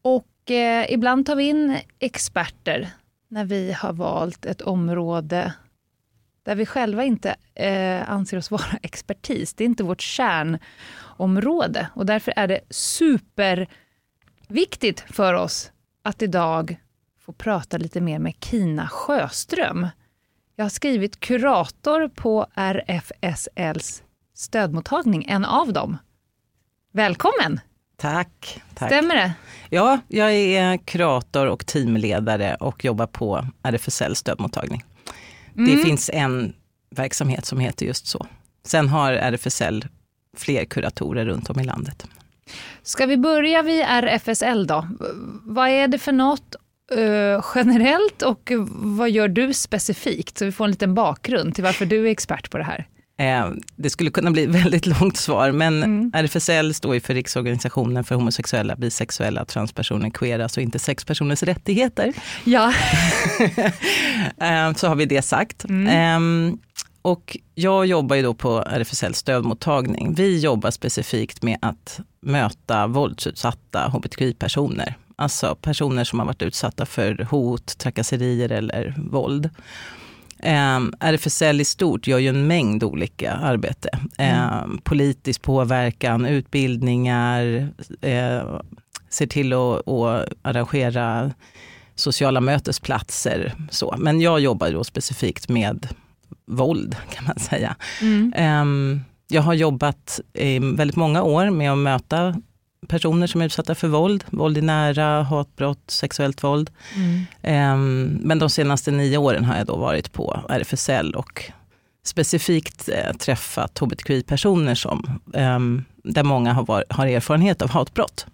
[0.02, 2.90] Och eh, ibland tar vi in experter
[3.28, 5.54] när vi har valt ett område
[6.42, 9.54] där vi själva inte eh, anser oss vara expertis.
[9.54, 13.70] Det är inte vårt kärnområde och därför är det superviktigt
[15.00, 16.76] för oss att idag
[17.20, 19.88] få prata lite mer med Kina Sjöström.
[20.56, 24.02] Jag har skrivit kurator på RFSLs
[24.34, 25.96] stödmottagning, en av dem.
[26.92, 27.60] Välkommen!
[27.96, 28.88] Tack, tack.
[28.88, 29.33] Stämmer det?
[29.70, 34.85] Ja, jag är kurator och teamledare och jobbar på RFSL stödmottagning.
[35.57, 35.76] Mm.
[35.76, 36.52] Det finns en
[36.90, 38.26] verksamhet som heter just så.
[38.66, 39.85] Sen har RFSL
[40.37, 42.07] fler kuratorer runt om i landet.
[42.83, 44.88] Ska vi börja vid RFSL då?
[45.42, 46.57] Vad är det för något
[46.98, 50.38] uh, generellt och vad gör du specifikt?
[50.38, 52.87] Så vi får en liten bakgrund till varför du är expert på det här.
[53.16, 53.46] Eh,
[53.77, 56.11] det skulle kunna bli väldigt långt svar, men mm.
[56.14, 62.12] RFSL står ju för Riksorganisationen för homosexuella, bisexuella, transpersoner, queera, alltså inte sexpersoners rättigheter.
[62.44, 62.72] Ja.
[64.40, 65.64] Eh, så har vi det sagt.
[65.64, 65.87] Mm.
[65.88, 66.59] Ehm,
[67.03, 70.14] och jag jobbar ju då på RFSL stödmottagning.
[70.14, 74.94] Vi jobbar specifikt med att möta våldsutsatta hbtqi-personer.
[75.16, 79.50] Alltså personer som har varit utsatta för hot, trakasserier eller våld.
[80.44, 83.88] Eh, RFSL i stort gör ju en mängd olika arbete.
[84.18, 84.78] Mm.
[84.78, 87.68] Politisk påverkan, utbildningar,
[88.00, 88.61] eh,
[89.11, 91.30] ser till att, att arrangera
[91.94, 93.54] sociala mötesplatser.
[93.70, 93.94] Så.
[93.98, 95.88] Men jag jobbar då specifikt med
[96.46, 97.76] våld kan man säga.
[98.00, 98.33] Mm.
[98.37, 102.35] Eh, jag har jobbat i väldigt många år med att möta
[102.88, 106.70] personer som är utsatta för våld, våld i nära, hatbrott, sexuellt våld.
[107.42, 107.75] Mm.
[107.75, 111.53] Um, men de senaste nio åren har jag då varit på RFSL och
[112.05, 116.53] specifikt eh, träffat hbtqi-personer som, um, där många
[116.88, 118.27] har erfarenhet av hatbrott.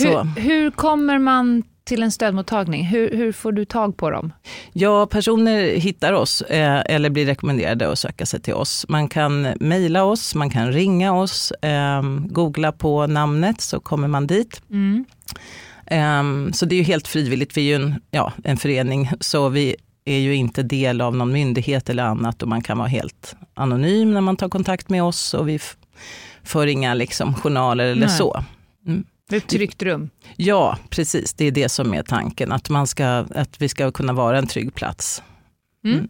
[0.00, 2.84] Hur, hur kommer man till en stödmottagning?
[2.84, 4.32] Hur, hur, får du tag på dem?
[4.72, 8.86] Ja, personer hittar oss eh, eller blir rekommenderade att söka sig till oss.
[8.88, 14.26] Man kan mejla oss, man kan ringa oss, eh, googla på namnet så kommer man
[14.26, 14.62] dit.
[14.70, 15.04] Mm.
[15.86, 19.48] Eh, så det är ju helt frivilligt, vi är ju en, ja, en förening så
[19.48, 23.36] vi är ju inte del av någon myndighet eller annat och man kan vara helt
[23.54, 25.58] anonym när man tar kontakt med oss och vi
[26.42, 28.16] för inga liksom, journaler eller Nej.
[28.16, 28.44] så.
[28.86, 29.04] Mm.
[29.32, 30.10] Ett tryggt rum.
[30.36, 31.34] Ja, precis.
[31.34, 34.46] Det är det som är tanken, att, man ska, att vi ska kunna vara en
[34.46, 35.22] trygg plats.
[35.84, 35.98] Mm.
[35.98, 36.08] Mm.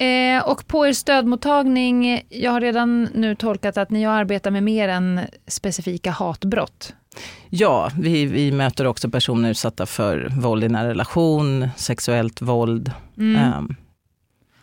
[0.00, 4.88] Eh, och på er stödmottagning, jag har redan nu tolkat att ni arbetar med mer
[4.88, 6.94] än specifika hatbrott.
[7.48, 12.92] Ja, vi, vi möter också personer utsatta för våld i nära relation, sexuellt våld.
[13.16, 13.52] Mm.
[13.52, 13.76] Um.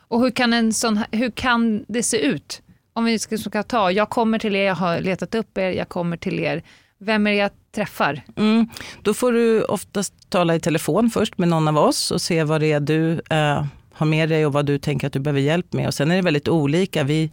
[0.07, 2.61] Och hur kan, en sån, hur kan det se ut?
[2.93, 5.89] Om vi ska, ska ta, jag kommer till er, jag har letat upp er, jag
[5.89, 6.63] kommer till er.
[7.05, 8.21] Vem är det jag träffar?
[8.35, 8.67] Mm.
[9.01, 12.61] Då får du oftast tala i telefon först med någon av oss och se vad
[12.61, 15.73] det är du eh, har med dig och vad du tänker att du behöver hjälp
[15.73, 15.87] med.
[15.87, 17.03] Och sen är det väldigt olika.
[17.03, 17.31] Vi,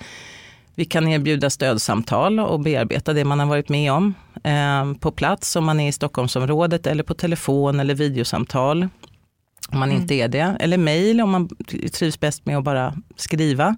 [0.74, 5.56] vi kan erbjuda stödsamtal och bearbeta det man har varit med om eh, på plats
[5.56, 8.88] om man är i Stockholmsområdet eller på telefon eller videosamtal
[9.68, 10.02] om man mm.
[10.02, 10.56] inte är det.
[10.60, 11.48] Eller mejl om man
[11.92, 13.76] trivs bäst med att bara skriva.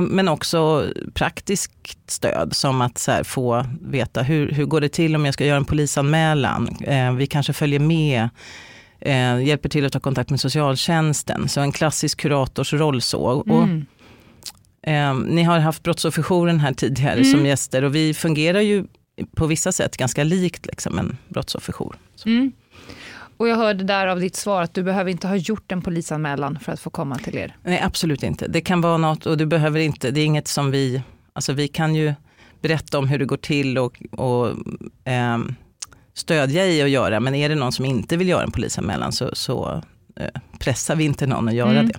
[0.00, 1.72] Men också praktiskt
[2.06, 5.56] stöd som att så få veta hur, hur går det till om jag ska göra
[5.56, 6.68] en polisanmälan.
[7.16, 8.28] Vi kanske följer med,
[9.42, 11.48] hjälper till att ta kontakt med socialtjänsten.
[11.48, 13.42] Så en klassisk kuratorsroll så.
[13.46, 13.56] Mm.
[13.56, 13.68] Och,
[15.26, 17.24] ni har haft Brottsofferjouren här tidigare mm.
[17.24, 18.84] som gäster och vi fungerar ju
[19.34, 21.96] på vissa sätt ganska likt liksom en brottsofferjour.
[22.26, 22.52] Mm.
[23.40, 26.58] Och jag hörde där av ditt svar att du behöver inte ha gjort en polisanmälan
[26.58, 27.56] för att få komma till er.
[27.62, 28.48] Nej, absolut inte.
[28.48, 31.68] Det kan vara något och du behöver inte, det är inget som vi, alltså vi
[31.68, 32.14] kan ju
[32.60, 34.48] berätta om hur det går till och, och
[35.04, 35.38] eh,
[36.14, 37.20] stödja i att göra.
[37.20, 39.82] Men är det någon som inte vill göra en polisanmälan så, så
[40.16, 41.88] eh, pressar vi inte någon att göra mm.
[41.88, 41.98] det.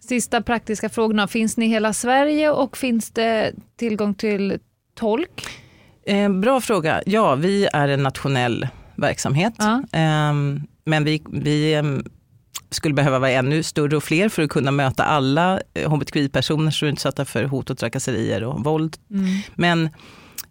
[0.00, 1.28] Sista praktiska frågorna.
[1.28, 4.58] Finns ni i hela Sverige och finns det tillgång till
[4.94, 5.46] tolk?
[6.06, 7.02] Eh, bra fråga.
[7.06, 9.54] Ja, vi är en nationell verksamhet.
[9.58, 9.82] Ja.
[10.30, 12.04] Um, men vi, vi um,
[12.70, 16.92] skulle behöva vara ännu större och fler för att kunna möta alla hbtqi-personer som är
[16.92, 18.96] utsatta för hot och trakasserier och våld.
[19.10, 19.26] Mm.
[19.54, 19.88] Men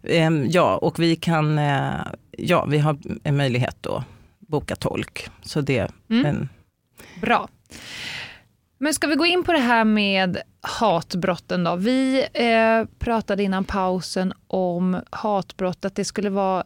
[0.02, 4.04] um, ja, och vi kan, uh, ja, vi har en möjlighet att
[4.38, 5.28] boka tolk.
[5.42, 6.26] Så det mm.
[6.26, 6.48] en...
[7.20, 7.48] Bra.
[8.78, 11.76] Men ska vi gå in på det här med hatbrotten då?
[11.76, 16.64] Vi eh, pratade innan pausen om hatbrott, att det skulle vara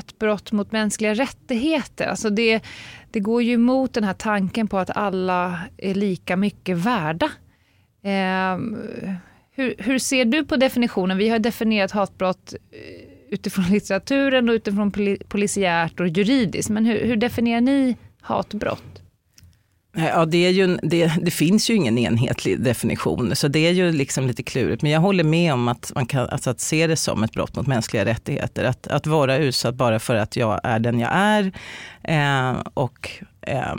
[0.00, 2.06] ett brott mot mänskliga rättigheter.
[2.06, 2.64] Alltså det,
[3.10, 7.30] det går ju emot den här tanken på att alla är lika mycket värda.
[8.02, 8.58] Eh,
[9.50, 11.18] hur, hur, ser du på definitionen?
[11.18, 12.78] Vi har definierat hatbrott eh,
[13.30, 14.92] utifrån litteraturen och utifrån
[15.28, 19.02] polisiärt och juridiskt, men hur, hur definierar ni hatbrott?
[19.92, 23.92] Ja, det, är ju, det, det, finns ju ingen enhetlig definition, så det är ju
[23.92, 24.82] liksom lite klurigt.
[24.82, 27.56] Men jag håller med om att man kan alltså att se det som ett brott
[27.56, 28.64] mot mänskliga rättigheter.
[28.64, 31.52] Att, att vara utsatt bara för att jag är den jag är
[32.02, 33.10] eh, och
[33.42, 33.74] eh,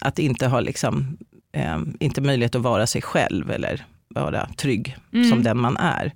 [0.00, 1.16] att inte ha liksom,
[1.52, 5.30] eh, inte möjlighet att vara sig själv eller vara trygg mm.
[5.30, 6.12] som den man är.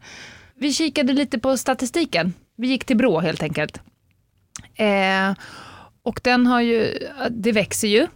[0.54, 2.32] Vi kikade lite på statistiken.
[2.56, 3.80] Vi gick till Brå helt enkelt.
[4.74, 5.34] Eh,
[6.02, 6.98] och den har ju,
[7.30, 8.06] det växer ju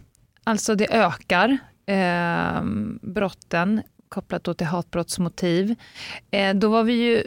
[0.43, 2.63] Alltså det ökar eh,
[3.01, 5.75] brotten kopplat då till hatbrottsmotiv.
[6.31, 7.23] Eh, då var vi ju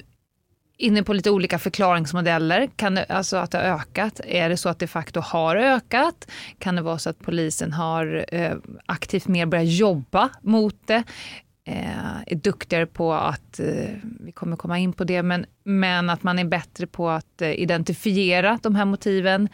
[0.79, 2.69] inne på lite olika förklaringsmodeller.
[2.77, 4.21] Kan det, alltså att det har ökat.
[4.25, 6.31] Är det så att det de facto har ökat?
[6.59, 11.03] Kan det vara så att polisen har eh, aktivt mer börjat jobba mot det?
[11.69, 16.23] Eh, är duktigare på att, eh, vi kommer komma in på det, men, men att
[16.23, 19.49] man är bättre på att eh, identifiera de här motiven.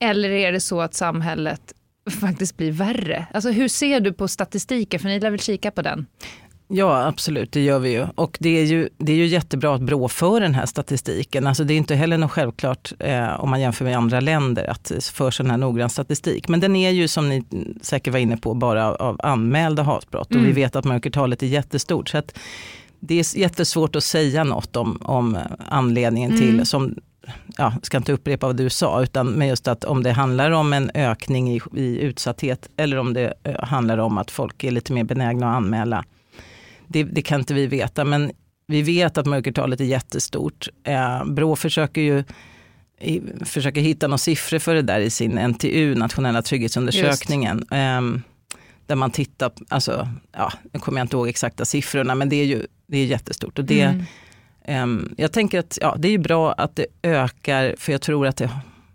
[0.00, 1.74] Eller är det så att samhället
[2.10, 3.26] faktiskt blir värre?
[3.34, 5.00] Alltså hur ser du på statistiken?
[5.00, 6.06] För ni lär väl kika på den?
[6.70, 8.06] Ja absolut, det gör vi ju.
[8.14, 11.46] Och det är ju, det är ju jättebra att Brå för den här statistiken.
[11.46, 14.92] Alltså det är inte heller något självklart eh, om man jämför med andra länder att
[15.12, 16.48] för sån här noggrann statistik.
[16.48, 17.44] Men den är ju som ni
[17.82, 20.30] säkert var inne på bara av, anmälda hatbrott.
[20.30, 20.42] Mm.
[20.42, 20.62] Och vi mm.
[20.62, 22.08] vet att mörkertalet är jättestort.
[22.08, 22.38] Så att
[23.00, 26.40] det är jättesvårt att säga något om, om anledningen mm.
[26.40, 26.94] till, som
[27.56, 30.72] ja, ska inte upprepa vad du sa, utan med just att om det handlar om
[30.72, 35.04] en ökning i, i utsatthet eller om det handlar om att folk är lite mer
[35.04, 36.04] benägna att anmäla.
[36.86, 38.32] Det, det kan inte vi veta, men
[38.66, 40.68] vi vet att mörkertalet är jättestort.
[40.84, 42.24] Eh, Brå försöker ju
[43.00, 47.66] i, försöker hitta några siffror för det där i sin NTU, nationella trygghetsundersökningen.
[47.70, 48.00] Eh,
[48.86, 52.44] där man tittar, alltså, ja, nu kommer jag inte ihåg exakta siffrorna, men det är
[52.44, 53.58] ju det är jättestort.
[53.58, 54.04] Och det, mm.
[54.68, 58.36] Um, jag tänker att ja, det är bra att det ökar, för jag tror att
[58.36, 58.50] det,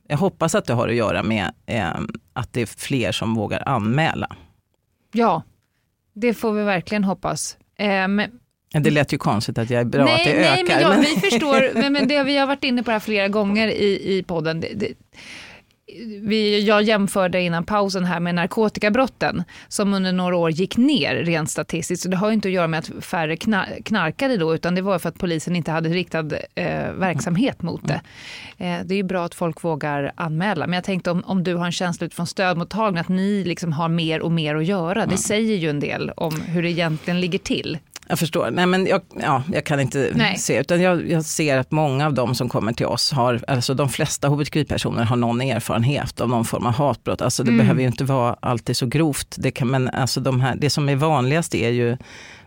[0.07, 1.51] jag hoppas att det har att göra med
[1.97, 4.35] um, att det är fler som vågar anmäla.
[5.11, 5.43] Ja,
[6.13, 7.57] det får vi verkligen hoppas.
[8.05, 8.21] Um,
[8.81, 10.75] det lät ju konstigt att jag är bra nej, att det nej, ökar.
[10.75, 11.01] Men, ja, men...
[11.01, 14.17] Vi förstår, men, men det, vi har varit inne på det här flera gånger i,
[14.17, 14.59] i podden.
[14.59, 14.93] Det, det,
[16.21, 21.49] vi, jag jämförde innan pausen här med narkotikabrotten som under några år gick ner rent
[21.49, 22.03] statistiskt.
[22.03, 23.37] Så det har inte att göra med att färre
[23.83, 28.01] knarkade då utan det var för att polisen inte hade riktad eh, verksamhet mot det.
[28.57, 30.67] Eh, det är ju bra att folk vågar anmäla.
[30.67, 33.89] Men jag tänkte om, om du har en känsla utifrån stödmottagningen att ni liksom har
[33.89, 35.05] mer och mer att göra.
[35.05, 37.77] Det säger ju en del om hur det egentligen ligger till.
[38.13, 38.51] Jag förstår.
[38.51, 40.37] Nej, men jag, ja, jag kan inte Nej.
[40.37, 43.73] se, utan jag, jag, ser att många av de som kommer till oss har, alltså
[43.73, 47.21] de flesta hbtqi-personer har någon erfarenhet av någon form av hatbrott.
[47.21, 47.57] Alltså det mm.
[47.57, 49.35] behöver ju inte vara alltid så grovt.
[49.39, 51.97] Det, kan, men alltså de här, det som är vanligast är ju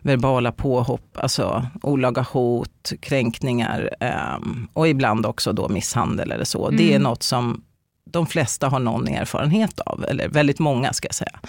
[0.00, 3.90] verbala påhopp, alltså olaga hot, kränkningar
[4.36, 6.66] um, och ibland också då misshandel eller så.
[6.66, 6.76] Mm.
[6.76, 7.02] Det är mm.
[7.02, 7.64] något som
[8.10, 11.40] de flesta har någon erfarenhet av, eller väldigt många ska jag säga.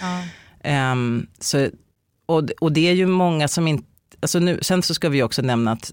[0.62, 0.92] Ja.
[0.92, 1.68] Um, så,
[2.26, 3.87] och, och det är ju många som inte
[4.20, 5.92] alltså nu, sen så ska vi också nämna att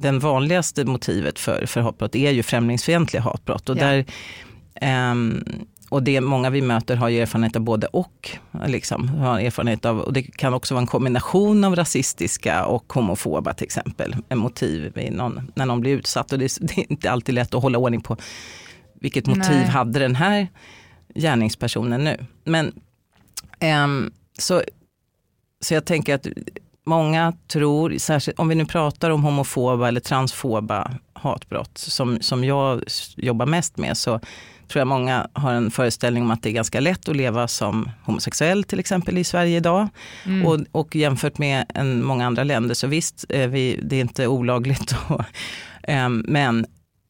[0.00, 3.68] den vanligaste motivet för, för hatbrott är ju främlingsfientliga hatbrott.
[3.68, 3.84] Och, ja.
[3.84, 4.04] där,
[5.10, 5.44] um,
[5.88, 8.30] och det många vi möter har ju erfarenhet av både och.
[8.66, 13.54] Liksom, har erfarenhet av, och det kan också vara en kombination av rasistiska och homofoba
[13.54, 14.16] till exempel.
[14.28, 16.32] En motiv någon, när någon blir utsatt.
[16.32, 18.16] Och det, det, är inte alltid lätt att hålla ordning på
[19.00, 19.66] vilket motiv Nej.
[19.66, 20.48] hade den här
[21.14, 22.26] gärningspersonen nu.
[22.44, 22.72] Men
[23.84, 24.62] um, så,
[25.60, 26.26] så jag tänker att
[26.86, 32.82] många tror, särskilt om vi nu pratar om homofoba eller transfoba hatbrott som, som jag
[33.16, 34.20] jobbar mest med, så
[34.68, 37.90] tror jag många har en föreställning om att det är ganska lätt att leva som
[38.04, 39.88] homosexuell till exempel i Sverige idag.
[40.24, 40.46] Mm.
[40.46, 44.94] Och, och jämfört med en, många andra länder så visst, vi, det är inte olagligt.
[45.08, 45.20] Och,
[45.88, 46.66] um, men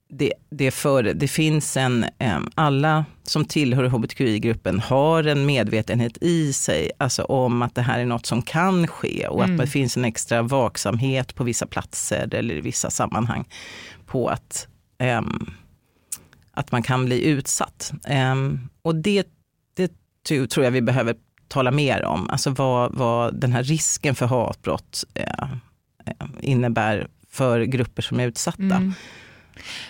[0.09, 2.07] det, det, för, det finns en,
[2.55, 8.07] alla som tillhör hbtqi-gruppen har en medvetenhet i sig, alltså om att det här är
[8.07, 9.55] något som kan ske och mm.
[9.55, 13.49] att det finns en extra vaksamhet på vissa platser eller i vissa sammanhang
[14.07, 14.69] på att,
[15.19, 15.51] um,
[16.51, 17.93] att man kan bli utsatt.
[18.33, 19.27] Um, och det,
[19.77, 19.93] det
[20.49, 21.17] tror jag vi behöver
[21.49, 25.57] tala mer om, alltså vad, vad den här risken för hatbrott uh,
[26.41, 28.63] innebär för grupper som är utsatta.
[28.63, 28.95] Mm.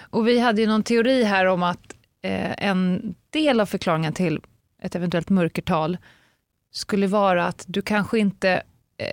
[0.00, 4.40] Och vi hade ju någon teori här om att eh, en del av förklaringen till
[4.82, 5.98] ett eventuellt mörkertal
[6.72, 8.62] skulle vara att du kanske inte
[8.98, 9.10] eh,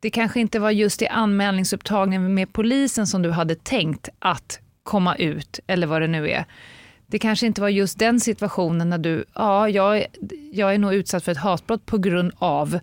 [0.00, 5.16] det kanske inte var just i anmälningsupptagningen med polisen som du hade tänkt att komma
[5.16, 6.44] ut, eller vad det nu är.
[7.06, 10.06] Det kanske inte var just den situationen när du, ja, jag,
[10.52, 12.78] jag är nog utsatt för ett hatbrott på grund av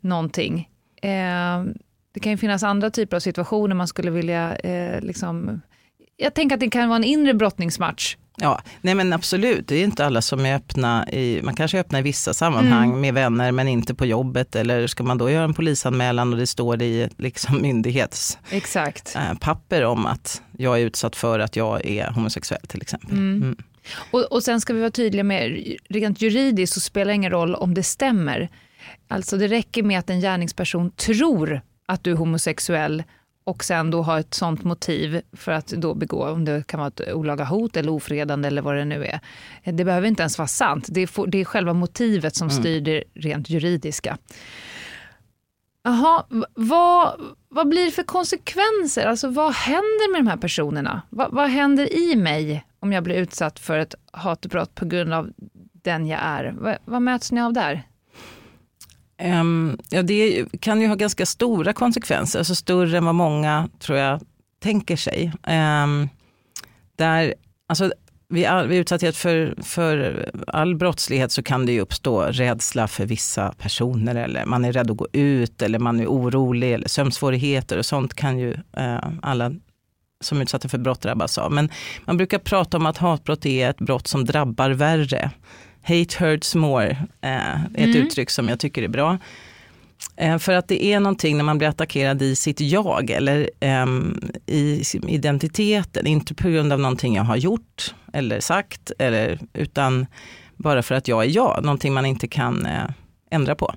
[0.00, 0.68] någonting.
[1.02, 1.64] Eh,
[2.12, 5.60] det kan ju finnas andra typer av situationer man skulle vilja eh, liksom
[6.20, 9.68] jag tänker att det kan vara en inre brottningsmatch Ja, nej men absolut.
[9.68, 11.08] Det är inte alla som är öppna.
[11.08, 13.00] I, man kanske är öppna i vissa sammanhang mm.
[13.00, 14.56] med vänner men inte på jobbet.
[14.56, 20.06] Eller ska man då göra en polisanmälan och det står i liksom myndighetspapper äh, om
[20.06, 23.12] att jag är utsatt för att jag är homosexuell till exempel.
[23.12, 23.42] Mm.
[23.42, 23.56] Mm.
[24.10, 27.54] Och, och sen ska vi vara tydliga med, rent juridiskt så spelar det ingen roll
[27.54, 28.48] om det stämmer.
[29.08, 33.02] Alltså det räcker med att en gärningsperson tror att du är homosexuell
[33.44, 36.88] och sen då ha ett sånt motiv för att då begå, om det kan vara
[36.88, 39.20] ett olaga hot eller ofredande eller vad det nu är.
[39.64, 40.86] Det behöver inte ens vara sant.
[40.88, 42.62] Det är, det är själva motivet som mm.
[42.62, 44.18] styr det rent juridiska.
[45.82, 46.24] Jaha,
[46.54, 49.06] vad, vad blir det för konsekvenser?
[49.06, 51.02] Alltså vad händer med de här personerna?
[51.10, 55.32] Vad, vad händer i mig om jag blir utsatt för ett hatbrott på grund av
[55.72, 56.54] den jag är?
[56.58, 57.82] Vad, vad möts ni av där?
[59.24, 63.98] Um, ja, det kan ju ha ganska stora konsekvenser, alltså större än vad många tror
[63.98, 64.20] jag
[64.62, 65.32] tänker sig.
[65.46, 66.08] Um,
[66.96, 67.34] där,
[67.68, 67.92] alltså,
[68.28, 73.06] vid, all, vid utsatthet för, för all brottslighet så kan det ju uppstå rädsla för
[73.06, 77.78] vissa personer eller man är rädd att gå ut eller man är orolig eller sömnsvårigheter
[77.78, 79.52] och sånt kan ju uh, alla
[80.20, 81.52] som är utsatta för brott drabbas av.
[81.52, 81.70] Men
[82.04, 85.30] man brukar prata om att hatbrott är ett brott som drabbar värre.
[85.82, 87.96] Hate hurts more eh, är ett mm.
[87.96, 89.18] uttryck som jag tycker är bra.
[90.16, 93.86] Eh, för att det är någonting när man blir attackerad i sitt jag eller eh,
[94.46, 100.06] i identiteten, inte på grund av någonting jag har gjort eller sagt, eller, utan
[100.56, 102.90] bara för att jag är jag, någonting man inte kan eh,
[103.30, 103.74] ändra på.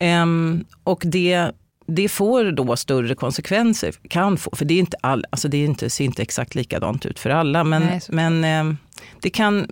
[0.00, 1.50] Ehm, och det,
[1.86, 5.64] det får då större konsekvenser, kan få, för det är inte all, alltså det är
[5.64, 8.76] inte, ser inte exakt likadant ut för alla, men, Nej, men ehm,
[9.20, 9.66] det kan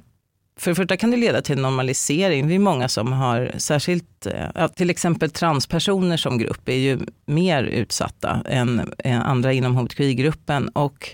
[0.61, 2.46] för det första kan det leda till normalisering.
[2.46, 7.62] Vi är många som har, särskilt ja, till exempel transpersoner som grupp är ju mer
[7.64, 10.68] utsatta än, än andra inom hbtqi-gruppen.
[10.68, 11.08] Och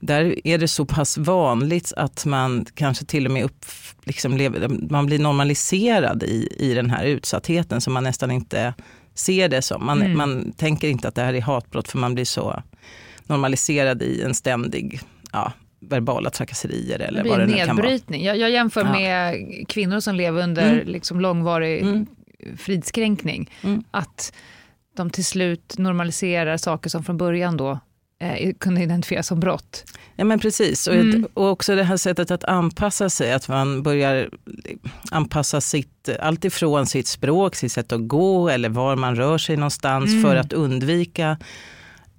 [0.00, 3.64] där är det så pass vanligt att man kanske till och med upp,
[4.04, 8.74] liksom lever, man blir normaliserad i, i den här utsattheten så man nästan inte
[9.14, 9.86] ser det som.
[9.86, 10.16] Man, mm.
[10.16, 12.62] man tänker inte att det här är hatbrott för man blir så
[13.26, 15.00] normaliserad i en ständig
[15.32, 15.52] ja,
[15.88, 17.98] verbala trakasserier eller vad det nu kan vara.
[18.08, 18.92] Jag, jag jämför ja.
[18.92, 19.34] med
[19.68, 20.88] kvinnor som lever under mm.
[20.88, 22.06] liksom långvarig mm.
[22.56, 23.50] fridskränkning.
[23.62, 23.84] Mm.
[23.90, 24.32] Att
[24.96, 27.80] de till slut normaliserar saker som från början då
[28.20, 29.84] eh, kunde identifieras som brott.
[30.16, 31.26] Ja men precis, och, mm.
[31.34, 34.30] och också det här sättet att anpassa sig, att man börjar
[35.10, 39.56] anpassa sitt, allt ifrån sitt språk, sitt sätt att gå eller var man rör sig
[39.56, 40.22] någonstans mm.
[40.22, 41.36] för att undvika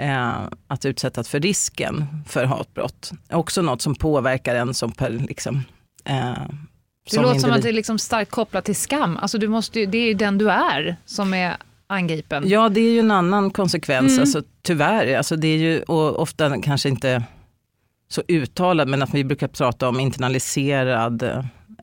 [0.03, 3.11] eh, att utsättas för risken för hatbrott.
[3.31, 5.55] Också något som påverkar en som, per, liksom,
[6.05, 6.13] eh,
[7.11, 7.41] det låter individ.
[7.41, 9.17] som att det är liksom starkt kopplat till skam.
[9.17, 12.49] Alltså du måste, det är ju den du är som är angripen.
[12.49, 14.21] Ja, det är ju en annan konsekvens, mm.
[14.21, 15.17] alltså, tyvärr.
[15.17, 17.23] Alltså, det är ju och ofta kanske inte
[18.09, 21.23] så uttalad, men att vi brukar prata om internaliserad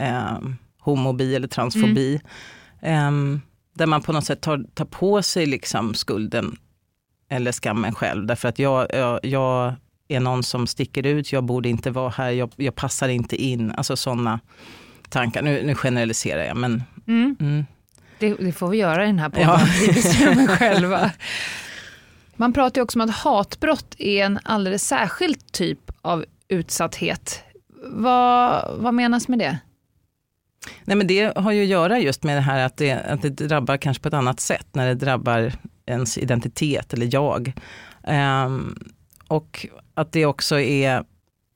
[0.01, 0.39] eh,
[0.81, 2.21] homobi eller transfobi.
[2.83, 3.35] Mm.
[3.35, 3.41] Eh,
[3.75, 6.57] där man på något sätt tar, tar på sig liksom skulden
[7.31, 8.27] eller skammen själv.
[8.27, 9.75] Därför att jag, jag, jag
[10.09, 13.73] är någon som sticker ut, jag borde inte vara här, jag, jag passar inte in.
[13.77, 14.41] Alltså sådana
[15.09, 15.43] tankar.
[15.43, 16.83] Nu, nu generaliserar jag men...
[17.07, 17.37] Mm.
[17.41, 17.67] Mm.
[18.19, 19.61] Det, det, får vi göra i den här podden, ja.
[19.81, 21.11] vi bestämmer själva.
[22.37, 27.43] Man pratar ju också om att hatbrott är en alldeles särskild typ av utsatthet.
[27.85, 29.59] Vad, vad menas med det?
[30.85, 33.29] Nej, men det har ju att göra just med det här att det, att det
[33.29, 35.53] drabbar kanske på ett annat sätt när det drabbar
[35.91, 37.53] ens identitet eller jag.
[38.47, 38.79] Um,
[39.29, 40.99] och att det också är,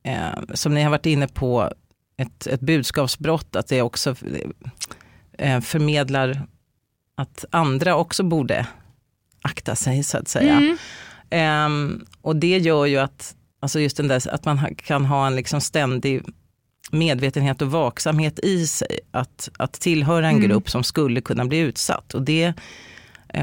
[0.08, 1.72] uh, som ni har varit inne på,
[2.16, 6.46] ett, ett budskapsbrott, att det också uh, förmedlar
[7.16, 8.66] att andra också borde
[9.42, 10.52] akta sig så att säga.
[10.52, 10.76] Mm.
[11.66, 15.36] Um, och det gör ju att, alltså just den där, att man kan ha en
[15.36, 16.22] liksom ständig
[16.90, 20.48] medvetenhet och vaksamhet i sig att, att tillhöra en mm.
[20.48, 22.14] grupp som skulle kunna bli utsatt.
[22.14, 22.54] Och det, eh,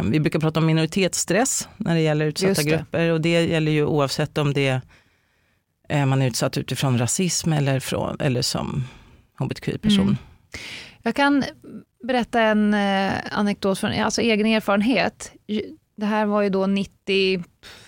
[0.04, 2.70] vi brukar prata om minoritetsstress när det gäller utsatta det.
[2.70, 4.82] grupper och det gäller ju oavsett om det
[5.90, 8.84] eh, man är utsatt utifrån rasism eller, från, eller som
[9.40, 10.02] hbtqi-person.
[10.02, 10.18] Mm.
[11.02, 11.44] Jag kan
[12.04, 15.32] berätta en eh, anekdot från alltså egen erfarenhet.
[15.98, 17.44] Det här var ju då 90,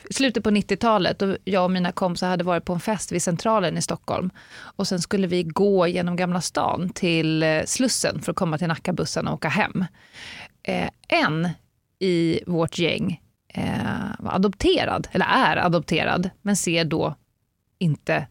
[0.09, 3.77] slutet på 90-talet och jag och mina kompisar hade varit på en fest vid Centralen
[3.77, 4.29] i Stockholm.
[4.55, 8.67] Och sen skulle vi gå genom Gamla stan till eh, Slussen för att komma till
[8.67, 9.85] Nackabussen och åka hem.
[10.63, 11.49] Eh, en
[12.03, 13.63] i vårt gäng eh,
[14.19, 17.15] var adopterad, eller är adopterad, men ser då
[17.79, 18.27] inte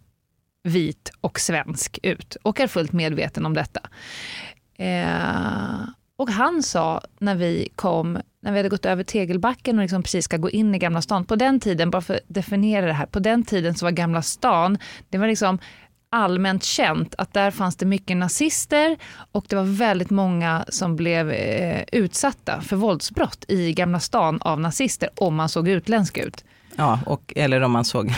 [0.63, 3.81] vit och svensk ut och är fullt medveten om detta.
[4.79, 10.03] Eh, och han sa när vi kom, när vi hade gått över Tegelbacken och liksom
[10.03, 12.93] precis ska gå in i Gamla stan, på den tiden, bara för att definiera det
[12.93, 14.79] här, på den tiden så var Gamla stan,
[15.11, 15.59] det var liksom
[16.13, 18.97] allmänt känt att där fanns det mycket nazister
[19.33, 24.61] och det var väldigt många som blev eh, utsatta för våldsbrott i Gamla stan av
[24.61, 26.45] nazister om man såg utländsk ut.
[26.77, 28.11] Ja, och, eller om man såg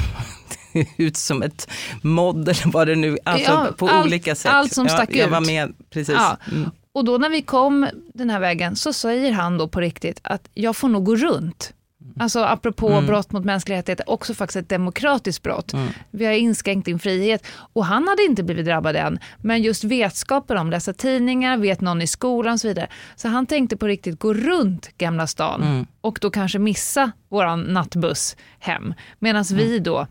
[0.97, 1.71] ut som ett
[2.03, 4.53] mod eller vad det nu, alltså ja, på allt, olika sätt.
[4.53, 5.33] Allt som stack jag, jag ut.
[5.33, 6.15] var med, precis.
[6.15, 6.37] Ja.
[6.53, 6.71] Mm.
[6.93, 10.49] Och då när vi kom den här vägen så säger han då på riktigt att
[10.55, 11.73] jag får nog gå runt.
[12.19, 13.07] Alltså apropå mm.
[13.07, 15.73] brott mot mänskliga rättigheter, också faktiskt ett demokratiskt brott.
[15.73, 15.89] Mm.
[16.11, 17.47] Vi har inskränkt din frihet.
[17.73, 22.03] Och han hade inte blivit drabbad än, men just vetskapen om, läsa tidningar, vet någon
[22.03, 22.89] i skolan och så vidare.
[23.17, 25.87] Så han tänkte på riktigt gå runt Gamla stan mm.
[26.01, 28.95] och då kanske missa våran nattbuss hem.
[29.19, 29.83] Medan vi mm.
[29.83, 30.07] då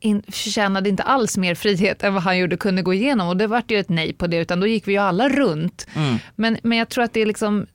[0.00, 3.28] in, förtjänade inte alls mer frihet än vad han gjorde kunde gå igenom.
[3.28, 5.86] Och det vart ju ett nej på det, utan då gick vi ju alla runt.
[5.94, 6.18] Mm.
[6.36, 7.66] Men, men jag tror att det är liksom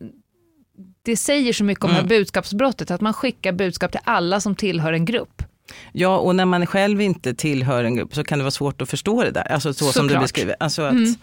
[1.05, 2.07] det säger så mycket om mm.
[2.07, 5.43] det här budskapsbrottet, att man skickar budskap till alla som tillhör en grupp.
[5.91, 8.89] Ja, och när man själv inte tillhör en grupp så kan det vara svårt att
[8.89, 10.19] förstå det där, alltså så, så som klart.
[10.19, 10.55] du beskriver.
[10.59, 11.15] Alltså att, mm.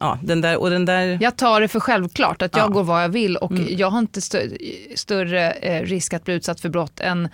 [0.00, 1.18] ja, den där, och den där...
[1.20, 2.68] Jag tar det för självklart att jag ja.
[2.68, 3.66] går vad jag vill och mm.
[3.70, 4.48] jag har inte stö
[4.94, 7.28] större eh, risk att bli utsatt för brott än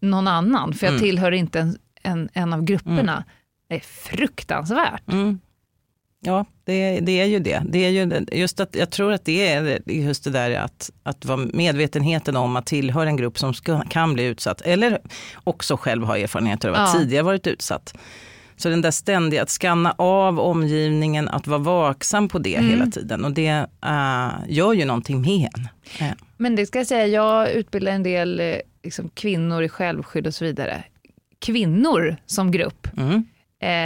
[0.00, 1.02] någon annan, för jag mm.
[1.02, 3.12] tillhör inte en, en, en av grupperna.
[3.12, 3.24] Mm.
[3.68, 5.08] Det är fruktansvärt.
[5.08, 5.40] Mm.
[6.20, 7.62] Ja, det, det, är ju det.
[7.68, 11.24] det är ju just att, jag tror att det är just det där att, att
[11.24, 14.60] vara medvetenheten om att tillhöra en grupp som ska, kan bli utsatt.
[14.60, 14.98] Eller
[15.44, 17.00] också själv ha erfarenheter av att ja.
[17.00, 17.94] tidigare varit utsatt.
[18.56, 22.70] Så den där ständiga, att skanna av omgivningen, att vara vaksam på det mm.
[22.70, 23.24] hela tiden.
[23.24, 25.68] Och det uh, gör ju någonting med en.
[26.06, 26.14] Uh.
[26.36, 30.34] Men det ska jag säga, jag utbildar en del eh, liksom, kvinnor i självskydd och
[30.34, 30.84] så vidare.
[31.38, 32.88] Kvinnor som grupp.
[32.96, 33.24] Mm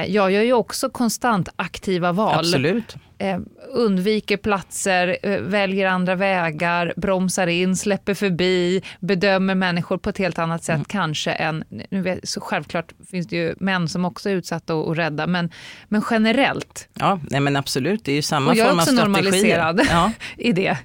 [0.09, 2.39] jag gör ju också konstant aktiva val.
[2.39, 2.97] Absolut.
[3.23, 3.39] Eh,
[3.70, 10.39] undviker platser, eh, väljer andra vägar, bromsar in, släpper förbi, bedömer människor på ett helt
[10.39, 10.85] annat sätt mm.
[10.85, 11.64] kanske än...
[11.91, 15.27] Nu vet, så självklart finns det ju män som också är utsatta och, och rädda,
[15.27, 15.51] men,
[15.89, 16.89] men generellt.
[16.95, 18.89] Ja, nej men absolut, det är ju samma form av strategi.
[18.89, 20.12] Jag är också normaliserad ja.
[20.37, 20.77] i det.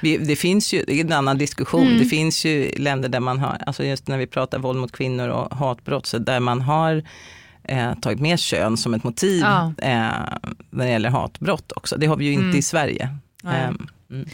[0.00, 1.98] Det finns ju, det är en annan diskussion, mm.
[1.98, 5.28] det finns ju länder där man har, alltså just när vi pratar våld mot kvinnor
[5.28, 7.02] och hatbrott, så där man har
[7.64, 9.72] eh, tagit med kön som ett motiv ja.
[9.78, 11.96] eh, när det gäller hatbrott också.
[11.96, 12.56] Det har vi ju inte mm.
[12.56, 13.08] i Sverige.
[13.44, 13.68] Eh,
[14.10, 14.28] mm.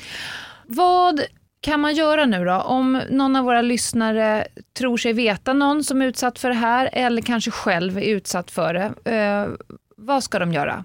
[0.66, 1.20] Vad
[1.60, 2.54] kan man göra nu då?
[2.54, 4.46] Om någon av våra lyssnare
[4.78, 8.50] tror sig veta någon som är utsatt för det här eller kanske själv är utsatt
[8.50, 9.12] för det.
[9.14, 9.48] Eh,
[9.96, 10.84] vad ska de göra?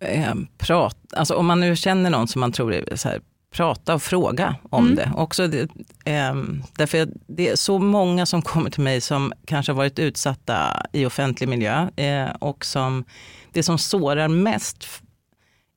[0.00, 3.20] Eh, prat, alltså om man nu känner någon som man tror är så här,
[3.50, 4.96] prata och fråga om mm.
[4.96, 5.12] det.
[5.16, 5.60] Också det,
[6.04, 6.34] eh,
[6.76, 11.06] därför det är så många som kommer till mig som kanske har varit utsatta i
[11.06, 13.04] offentlig miljö eh, och som
[13.52, 14.86] det som sårar mest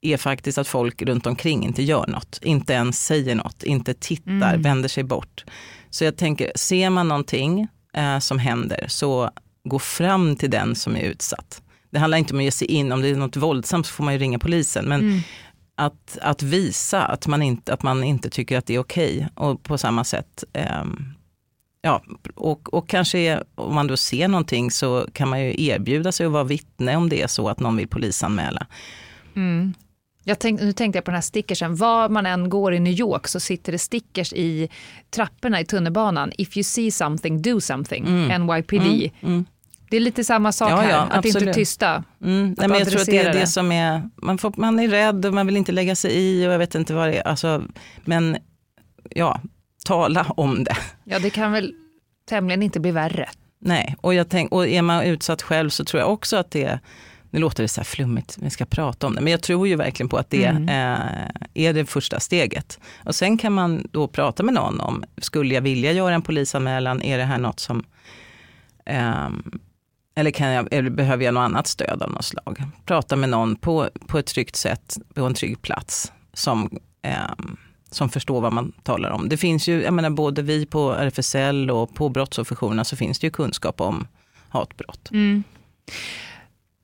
[0.00, 4.32] är faktiskt att folk runt omkring inte gör något, inte ens säger något, inte tittar,
[4.32, 4.62] mm.
[4.62, 5.44] vänder sig bort.
[5.90, 9.30] Så jag tänker, ser man någonting eh, som händer så
[9.64, 11.62] gå fram till den som är utsatt.
[11.90, 14.04] Det handlar inte om att ge sig in, om det är något våldsamt så får
[14.04, 14.84] man ju ringa polisen.
[14.84, 15.20] Men mm
[15.86, 19.16] att, att visa att man, inte, att man inte tycker att det är okej.
[19.16, 19.48] Okay.
[19.48, 20.84] Och på samma sätt, eh,
[21.82, 22.02] ja,
[22.34, 26.32] och, och kanske om man då ser någonting så kan man ju erbjuda sig att
[26.32, 28.66] vara vittne om det är så att någon vill polisanmäla.
[29.36, 29.74] Mm.
[30.24, 32.92] Jag tänk, nu tänkte jag på den här stickersen, var man än går i New
[32.92, 34.68] York så sitter det stickers i
[35.10, 36.32] trapporna i tunnelbanan.
[36.38, 38.06] If you see something, do something.
[38.06, 38.46] Mm.
[38.46, 39.10] NYPD.
[39.20, 39.44] Mm.
[39.92, 41.42] Det är lite samma sak ja, här, ja, att absolut.
[41.42, 42.04] inte tysta.
[42.22, 42.54] Mm.
[42.58, 45.26] Nej, men jag tror att det är det, som är, man, får, man är rädd
[45.26, 47.28] och man vill inte lägga sig i och jag vet inte vad det är.
[47.28, 47.62] Alltså,
[48.04, 48.36] men
[49.10, 49.40] ja,
[49.84, 50.76] tala om det.
[51.04, 51.74] Ja, det kan väl
[52.28, 53.28] tämligen inte bli värre.
[53.58, 56.80] Nej, och, jag tänk, och är man utsatt själv så tror jag också att det
[57.30, 59.76] nu låter det så här flummigt, vi ska prata om det, men jag tror ju
[59.76, 60.68] verkligen på att det mm.
[60.68, 62.80] eh, är det första steget.
[63.04, 67.02] Och sen kan man då prata med någon om, skulle jag vilja göra en polisanmälan,
[67.02, 67.84] är det här något som
[68.86, 69.28] eh,
[70.14, 72.62] eller, kan jag, eller behöver jag något annat stöd av något slag?
[72.86, 77.14] Prata med någon på, på ett tryggt sätt, på en trygg plats som, eh,
[77.90, 79.28] som förstår vad man talar om.
[79.28, 83.26] Det finns ju, jag menar både vi på RFSL och på brottsofferjourerna så finns det
[83.26, 84.06] ju kunskap om
[84.48, 85.10] hatbrott.
[85.10, 85.44] Mm.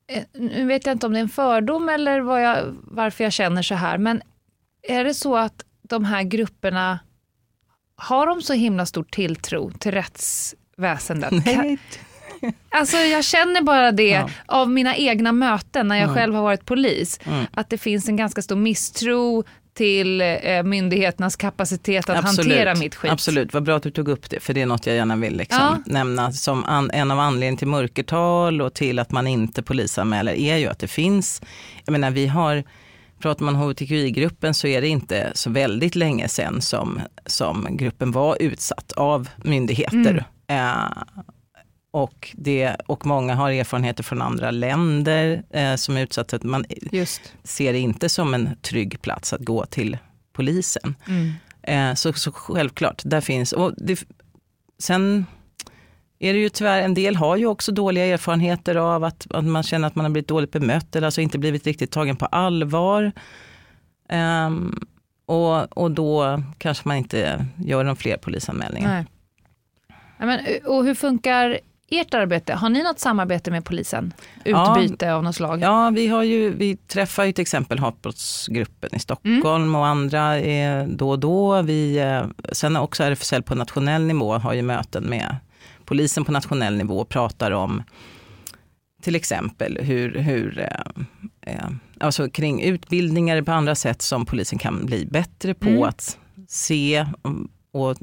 [0.07, 3.33] Eh, nu vet jag inte om det är en fördom eller vad jag, varför jag
[3.33, 4.21] känner så här, men
[4.87, 6.99] är det så att de här grupperna,
[7.95, 11.45] har de så himla stor tilltro till rättsväsendet?
[11.45, 11.77] Nej.
[12.69, 14.29] Alltså jag känner bara det ja.
[14.45, 16.15] av mina egna möten när jag mm.
[16.15, 17.19] själv har varit polis.
[17.23, 17.45] Mm.
[17.53, 22.51] Att det finns en ganska stor misstro till eh, myndigheternas kapacitet att Absolut.
[22.51, 23.11] hantera mitt skit.
[23.11, 25.37] Absolut, vad bra att du tog upp det, för det är något jag gärna vill
[25.37, 25.77] liksom ja.
[25.85, 30.57] nämna som an, en av anledningarna till mörkertal och till att man inte polisanmäler är
[30.57, 31.41] ju att det finns,
[31.85, 32.63] jag menar vi har
[33.19, 38.37] Pratar man hbtqi-gruppen så är det inte så väldigt länge sedan som, som gruppen var
[38.39, 40.25] utsatt av myndigheter.
[40.47, 40.83] Mm.
[40.83, 40.91] Eh,
[41.91, 46.39] och, det, och många har erfarenheter från andra länder eh, som är utsatta.
[46.43, 47.33] Man Just.
[47.43, 49.97] ser det inte som en trygg plats att gå till
[50.33, 50.95] polisen.
[51.07, 51.31] Mm.
[51.61, 53.51] Eh, så, så självklart, där finns...
[53.51, 54.05] Och det,
[54.79, 55.25] sen
[56.19, 59.63] är det ju tyvärr, en del har ju också dåliga erfarenheter av att, att man
[59.63, 63.11] känner att man har blivit dåligt bemött eller alltså inte blivit riktigt tagen på allvar.
[64.11, 64.87] Um,
[65.25, 68.89] och, och då kanske man inte gör någon fler polisanmälningar.
[68.89, 69.05] Nej.
[70.27, 71.59] Men, och hur funkar
[71.91, 72.53] ert arbete?
[72.53, 74.13] Har ni något samarbete med polisen?
[74.45, 75.61] Utbyte ja, av något slag?
[75.61, 79.75] Ja, vi, har ju, vi träffar ju till exempel hatbrottsgruppen i Stockholm mm.
[79.75, 80.35] och andra
[80.85, 81.61] då och då.
[81.61, 85.35] Vi, eh, sen också RFSL på nationell nivå har ju möten med
[85.85, 87.83] polisen på nationell nivå och pratar om
[89.01, 91.69] till exempel hur, hur eh, eh,
[91.99, 95.83] alltså kring utbildningar på andra sätt som polisen kan bli bättre på mm.
[95.83, 96.17] att
[96.47, 97.05] se
[97.71, 97.97] och,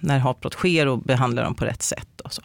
[0.00, 2.20] när hatbrott sker och behandla dem på rätt sätt.
[2.20, 2.42] Och så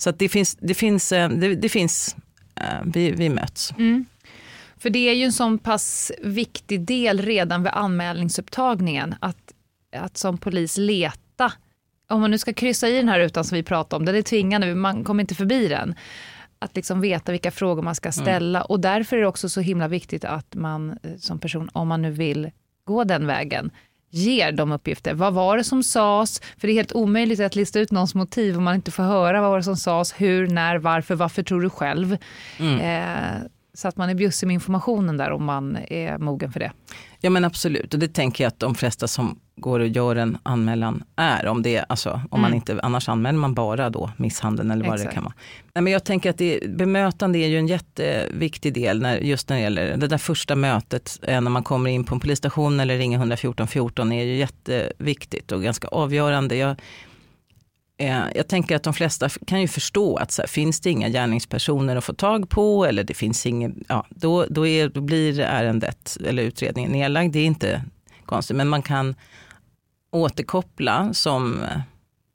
[0.00, 2.16] så det finns, det finns, eh, det, det finns
[2.54, 3.72] eh, vi, vi möts.
[3.78, 4.04] Mm.
[4.78, 9.52] För det är ju en sån pass viktig del redan vid anmälningsupptagningen att,
[9.96, 11.52] att som polis leta
[12.08, 14.22] om man nu ska kryssa i den här rutan som vi pratade om, den är
[14.22, 15.94] tvingande, man kommer inte förbi den.
[16.58, 18.12] Att liksom veta vilka frågor man ska mm.
[18.12, 18.66] ställa mm.
[18.68, 22.02] och därför är det också så himla viktigt att man eh, som person, om man
[22.02, 22.50] nu vill
[22.84, 23.70] gå den vägen,
[24.10, 25.14] ger de uppgifter.
[25.14, 26.40] Vad var det som sades?
[26.40, 29.40] För det är helt omöjligt att lista ut någons motiv om man inte får höra
[29.40, 32.16] vad var det som sades, hur, när, varför, varför tror du själv?
[32.58, 32.80] Mm.
[32.80, 33.42] Eh,
[33.74, 36.72] så att man är bjussig med informationen där om man är mogen för det.
[37.20, 40.38] Ja men absolut, och det tänker jag att de flesta som går och gör en
[40.42, 41.46] anmälan är.
[41.46, 42.40] Om det, alltså, om mm.
[42.40, 45.10] man inte, annars anmäler man bara då misshandeln eller vad Exakt.
[45.10, 45.34] det kan vara.
[45.74, 49.56] Nej, men jag tänker att det, bemötande är ju en jätteviktig del när, just när
[49.56, 53.18] det gäller det där första mötet när man kommer in på en polisstation eller ringer
[53.18, 56.56] 114 14 är ju jätteviktigt och ganska avgörande.
[56.56, 56.76] Jag,
[58.00, 61.08] Eh, jag tänker att de flesta kan ju förstå att så här, finns det inga
[61.08, 65.40] gärningspersoner att få tag på eller det finns ingen, ja, då, då, är, då blir
[65.40, 67.32] ärendet eller utredningen nedlagd.
[67.32, 67.82] Det är inte
[68.24, 69.14] konstigt, men man kan
[70.10, 71.80] återkoppla som eh,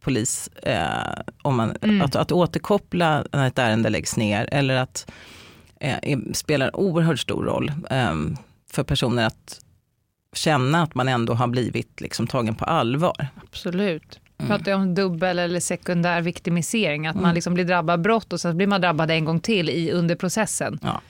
[0.02, 2.02] polis, eh, om man, mm.
[2.02, 5.12] att, att återkoppla när ett ärende läggs ner eller att
[5.80, 8.16] eh, spelar oerhört stor roll eh,
[8.72, 9.60] för personer att
[10.34, 13.28] känna att man ändå har blivit liksom, tagen på allvar.
[13.44, 14.20] Absolut.
[14.38, 14.50] Mm.
[14.50, 17.24] pratar jag om dubbel eller sekundär viktimisering, att mm.
[17.24, 20.16] man liksom blir drabbad brott och sen blir man drabbad en gång till i, under
[20.16, 20.80] processen.
[20.82, 21.02] Ja.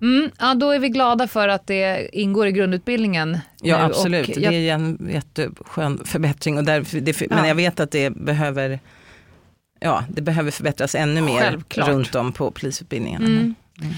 [0.00, 3.38] Mm, ja, då är vi glada för att det ingår i grundutbildningen.
[3.62, 3.82] Ja, nu.
[3.82, 4.28] absolut.
[4.28, 4.52] Och jag...
[4.52, 6.58] Det är en jätteskön förbättring.
[6.58, 8.80] Och där, det, men jag vet att det behöver,
[9.80, 11.88] ja, det behöver förbättras ännu mer Självklart.
[11.88, 13.22] runt om på polisutbildningen.
[13.22, 13.54] Mm.
[13.80, 13.94] Mm.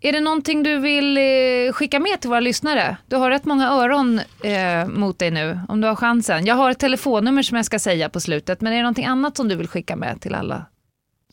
[0.00, 2.96] Är det någonting du vill eh, skicka med till våra lyssnare?
[3.06, 6.46] Du har rätt många öron eh, mot dig nu, om du har chansen.
[6.46, 9.36] Jag har ett telefonnummer som jag ska säga på slutet, men är det någonting annat
[9.36, 10.66] som du vill skicka med till alla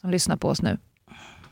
[0.01, 0.77] som lyssnar på oss nu?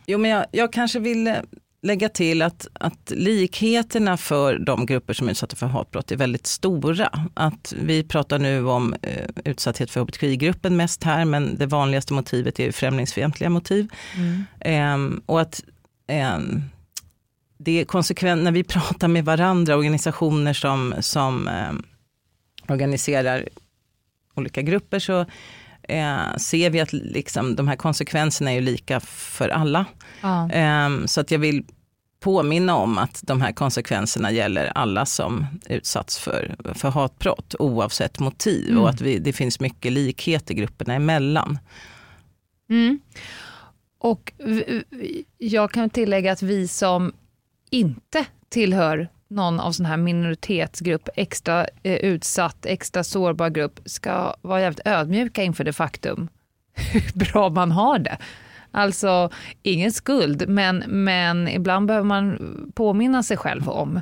[0.05, 1.35] Jo, men jag, jag kanske vill eh,
[1.81, 6.47] lägga till att, att likheterna för de grupper som är utsatta för hatbrott är väldigt
[6.47, 7.09] stora.
[7.33, 12.59] Att vi pratar nu om eh, utsatthet för hbtqi-gruppen mest här, men det vanligaste motivet
[12.59, 13.87] är främlingsfientliga motiv.
[14.15, 14.45] Mm.
[14.59, 15.63] Eh, och att
[16.07, 16.39] eh,
[17.57, 21.73] det är konsekvent, när vi pratar med varandra, organisationer som, som eh,
[22.67, 23.49] organiserar
[24.35, 25.25] olika grupper, så
[25.83, 29.85] eh, ser vi att liksom, de här konsekvenserna är lika för alla.
[30.21, 30.51] Ja.
[30.51, 31.63] Eh, så att jag vill
[32.19, 38.69] påminna om att de här konsekvenserna gäller alla som utsatts för, för hatbrott, oavsett motiv.
[38.69, 38.81] Mm.
[38.81, 41.59] Och att vi, det finns mycket likheter grupperna emellan.
[42.69, 42.99] Mm.
[43.99, 44.33] Och
[45.37, 47.13] jag kan tillägga att vi som
[47.69, 54.61] inte tillhör någon av sån här minoritetsgrupp, extra eh, utsatt, extra sårbar grupp, ska vara
[54.61, 56.29] jävligt ödmjuka inför det faktum
[56.73, 58.17] hur bra man har det.
[58.71, 59.29] Alltså,
[59.63, 62.37] ingen skuld, men, men ibland behöver man
[62.75, 64.01] påminna sig själv om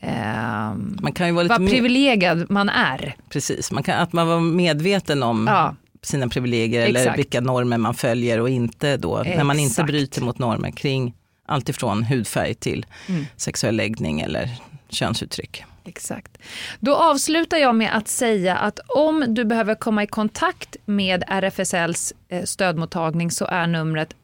[0.00, 3.16] eh, man kan ju vara lite vad privilegierad man är.
[3.28, 5.74] Precis, man kan, att man var medveten om ja.
[6.02, 7.06] sina privilegier Exakt.
[7.06, 9.36] eller vilka normer man följer och inte då, Exakt.
[9.36, 11.14] när man inte bryter mot normer kring
[11.46, 13.26] alltifrån hudfärg till mm.
[13.36, 14.48] sexuell läggning eller
[14.88, 15.64] könsuttryck.
[15.84, 16.38] Exakt.
[16.80, 22.12] Då avslutar jag med att säga att om du behöver komma i kontakt med RFSLs
[22.28, 24.14] eh, stödmottagning så är numret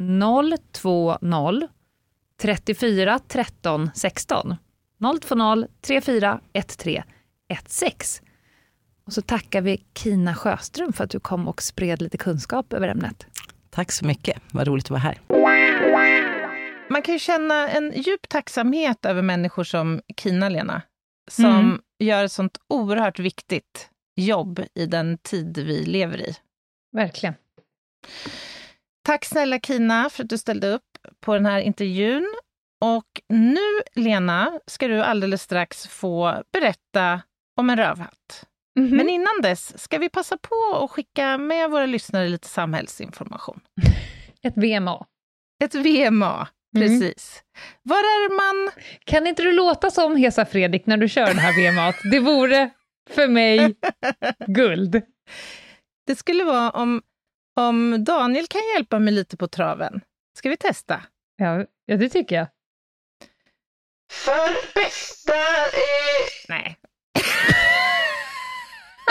[0.72, 1.68] 020
[2.40, 4.56] 34 13 16.
[5.28, 6.90] 020 34 13
[7.84, 8.28] 16.
[9.08, 12.88] Och så tackar vi Kina Sjöström för att du kom och spred lite kunskap över
[12.88, 13.26] ämnet.
[13.70, 16.27] Tack så mycket, vad roligt att vara här.
[16.90, 20.82] Man kan ju känna en djup tacksamhet över människor som Kina-Lena,
[21.30, 21.80] som mm.
[21.98, 26.36] gör ett sånt oerhört viktigt jobb i den tid vi lever i.
[26.92, 27.34] Verkligen.
[29.02, 32.34] Tack snälla Kina för att du ställde upp på den här intervjun.
[32.80, 37.20] Och nu, Lena, ska du alldeles strax få berätta
[37.56, 38.46] om en rövhatt.
[38.78, 38.96] Mm -hmm.
[38.96, 43.60] Men innan dess ska vi passa på att skicka med våra lyssnare lite samhällsinformation.
[44.42, 45.06] Ett VMA.
[45.64, 46.48] Ett VMA.
[46.74, 47.42] Precis.
[47.42, 47.78] Mm.
[47.82, 48.72] Var är man...
[49.04, 51.94] Kan inte du låta som Hesa Fredrik när du kör det här VMA?
[52.10, 52.70] Det vore
[53.10, 53.74] för mig
[54.46, 55.02] guld.
[56.06, 57.02] Det skulle vara om,
[57.56, 60.00] om Daniel kan hjälpa mig lite på traven.
[60.38, 61.02] Ska vi testa?
[61.36, 62.46] Ja, ja det tycker jag.
[64.12, 65.32] För bästa...
[65.32, 66.48] Eh...
[66.48, 66.78] Nej.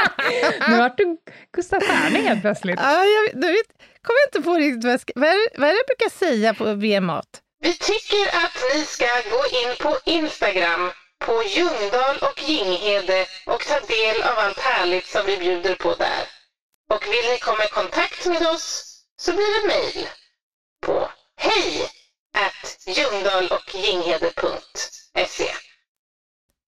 [0.70, 1.18] nu vart du
[1.52, 2.80] Gustaf Stjärning helt plötsligt.
[2.80, 3.68] Ja, jag, du vet,
[4.02, 6.54] kommer inte på riktigt vad, jag ska, vad, är, vad är det jag brukar säga
[6.54, 7.42] på VMAT?
[7.60, 13.80] Vi tycker att ni ska gå in på Instagram på Ljungdahl och Ginghede och ta
[13.80, 16.24] del av allt härligt som vi bjuder på där.
[16.90, 20.08] Och vill ni komma i kontakt med oss så blir det mejl
[20.86, 21.90] på hej
[22.88, 25.50] ljungdahl och ginghede.se.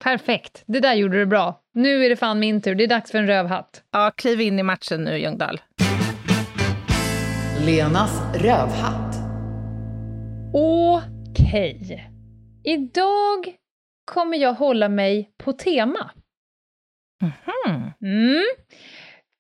[0.04, 1.62] Perfekt, det där gjorde du bra.
[1.74, 3.84] Nu är det fan min tur, det är dags för en rövhatt.
[3.92, 5.62] Ja, kliv in i matchen nu Ljungdahl.
[7.66, 9.09] Lenas rövhatt.
[10.54, 11.80] Okej.
[11.84, 12.00] Okay.
[12.64, 13.56] Idag
[14.06, 16.12] kommer jag hålla mig på tema.
[17.22, 17.92] Mm.
[18.02, 18.44] Mm.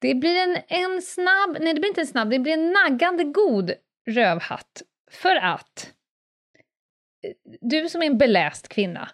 [0.01, 3.24] Det blir en, en snabb, nej det blir inte en snabb, det blir en naggande
[3.24, 3.72] god
[4.10, 4.82] rövhatt.
[5.12, 5.93] För att
[7.62, 9.10] du som är en beläst kvinna,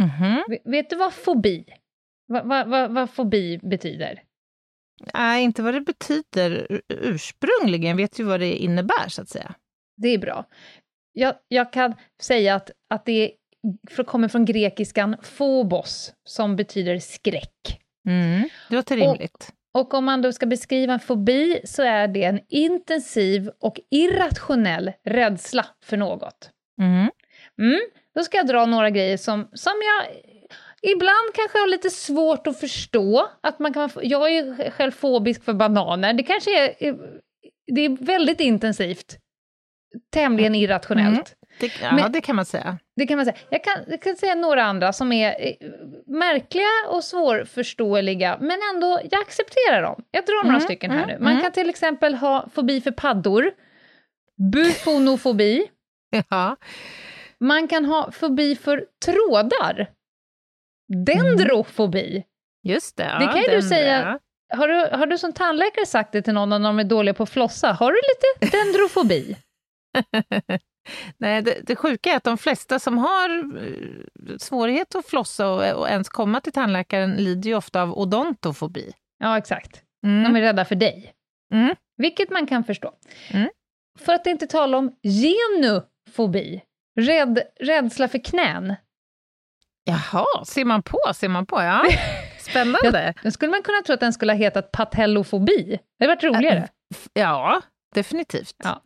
[0.00, 1.64] mm vet du vad fobi,
[2.26, 4.22] vad, vad, vad, vad fobi betyder?
[5.14, 9.54] Nej, inte vad det betyder ursprungligen, vet ju vad det innebär så att säga.
[9.96, 10.46] Det är bra.
[11.18, 13.32] Jag, jag kan säga att, att det
[14.06, 17.80] kommer från grekiskan phobos, som betyder skräck.
[18.08, 19.52] Mm, det låter rimligt.
[19.74, 23.80] Och, och om man då ska beskriva en fobi så är det en intensiv och
[23.90, 26.50] irrationell rädsla för något.
[26.80, 27.10] Mm.
[27.60, 27.80] Mm,
[28.14, 30.14] då ska jag dra några grejer som, som jag
[30.92, 33.28] ibland kanske har lite svårt att förstå.
[33.40, 36.12] Att man kan, jag är ju själv fobisk för bananer.
[36.12, 36.96] Det kanske är,
[37.66, 39.18] det är väldigt intensivt.
[40.10, 40.62] Tämligen mm.
[40.62, 41.14] irrationellt.
[41.16, 41.46] Mm.
[41.60, 42.78] Det, ja, Men, det kan man säga.
[42.96, 43.36] Det kan man säga.
[43.50, 45.54] Jag kan, jag kan säga några andra som är eh,
[46.06, 50.02] märkliga och svårförståeliga, men ändå, jag accepterar dem.
[50.10, 51.24] Jag drar mm, några stycken här mm, nu.
[51.24, 51.42] Man mm.
[51.42, 53.50] kan till exempel ha fobi för paddor,
[54.52, 55.66] bufonofobi,
[56.28, 56.56] ja.
[57.40, 59.90] Man kan ha fobi för trådar.
[61.04, 62.10] Dendrofobi.
[62.10, 62.22] Mm.
[62.62, 63.04] Just det.
[63.04, 64.18] Ja, det kan ju du säga.
[64.48, 67.22] Har du, har du som tandläkare sagt det till någon när de är dåliga på
[67.22, 67.72] att flossa?
[67.72, 69.36] Har du lite dendrofobi?
[71.18, 75.80] Nej, det, det sjuka är att de flesta som har eh, svårighet att flossa och,
[75.80, 78.92] och ens komma till tandläkaren lider ju ofta av odontofobi.
[79.18, 79.82] Ja, exakt.
[80.06, 80.24] Mm.
[80.24, 81.12] De är rädda för dig.
[81.52, 81.74] Mm.
[81.96, 82.92] Vilket man kan förstå.
[83.30, 83.48] Mm.
[83.98, 86.62] För att inte tala om genufobi.
[87.00, 88.74] Rädd, rädsla för knän.
[89.84, 91.84] Jaha, ser man på, ser man på, ja.
[92.38, 93.14] Spännande.
[93.22, 95.78] Då skulle man kunna tro att den skulle ha hetat patellofobi.
[95.98, 96.68] Det hade varit roligare.
[97.12, 97.62] Ja,
[97.94, 98.54] definitivt.
[98.64, 98.82] Ja.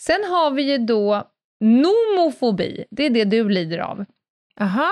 [0.00, 1.30] Sen har vi ju då
[1.60, 4.04] nomofobi, det är det du lider av.
[4.60, 4.90] Aha.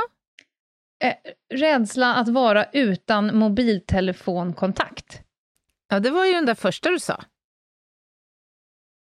[1.04, 1.14] Eh,
[1.54, 5.22] rädsla att vara utan mobiltelefonkontakt.
[5.88, 7.24] Ja, det var ju den där första du sa.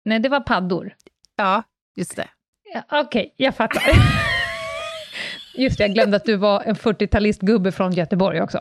[0.06, 0.96] Nej, det var paddor.
[1.36, 1.64] Ja,
[1.96, 2.30] just det.
[2.74, 3.84] Ja, Okej, okay, jag fattar.
[5.56, 8.58] Just det, jag glömde att du var en 40-talistgubbe från Göteborg också.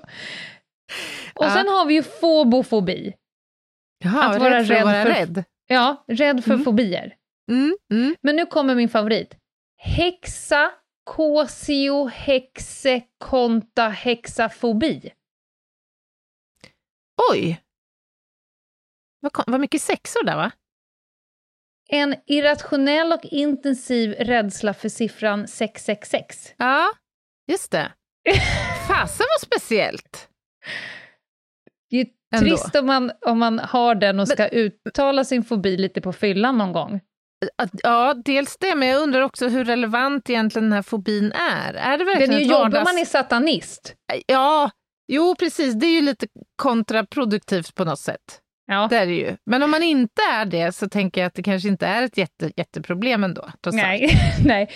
[1.35, 1.51] Och ja.
[1.51, 3.15] sen har vi ju fobofobi.
[3.99, 5.45] Jaha, att vara rädd för att vara rädd?
[5.71, 6.65] Ja, rädd för mm.
[6.65, 7.15] fobier.
[7.51, 8.17] Mm, mm.
[8.21, 9.37] Men nu kommer min favorit.
[9.77, 10.71] Hexa,
[11.05, 15.13] kosio, hexe, konta, hexafobi.
[17.33, 17.61] Oj!
[19.21, 20.53] Vad, vad mycket sexor där, va?
[21.89, 26.55] En irrationell och intensiv rädsla för siffran 666.
[26.57, 26.93] Ja,
[27.47, 27.93] just det.
[28.89, 30.29] Fasen vad speciellt!
[32.33, 36.01] Ju trist om man, om man har den och ska men, uttala sin fobi lite
[36.01, 37.01] på fyllan någon gång.
[37.83, 41.75] Ja, dels det, men jag undrar också hur relevant egentligen den här fobin är.
[41.75, 42.79] Är det verkligen Den är ju jobbig vardags...
[42.79, 43.95] om man är satanist.
[44.27, 44.71] Ja,
[45.09, 46.27] jo precis, det är ju lite
[46.57, 48.41] kontraproduktivt på något sätt.
[48.67, 48.87] Ja.
[48.91, 49.37] Det är det ju.
[49.47, 52.17] Men om man inte är det så tänker jag att det kanske inte är ett
[52.17, 53.49] jätte, jätteproblem ändå.
[53.73, 54.11] Nej,
[54.45, 54.69] nej.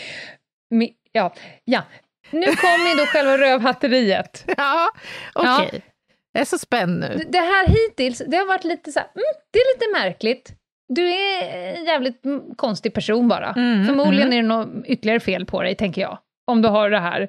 [1.13, 1.35] Ja.
[1.65, 1.83] ja,
[2.31, 4.45] nu kommer då själva rövhatteriet.
[4.57, 4.89] Ja,
[5.35, 5.67] okej.
[5.67, 5.81] Okay.
[5.85, 5.92] Ja.
[6.33, 7.21] Jag är så spänd nu.
[7.29, 10.55] Det här hittills, det har varit lite så här, mm, det är lite märkligt.
[10.89, 12.23] Du är en jävligt
[12.57, 13.53] konstig person bara.
[13.53, 14.39] Mm, Förmodligen mm.
[14.39, 16.19] är det något ytterligare fel på dig, tänker jag.
[16.47, 17.29] Om du har det här.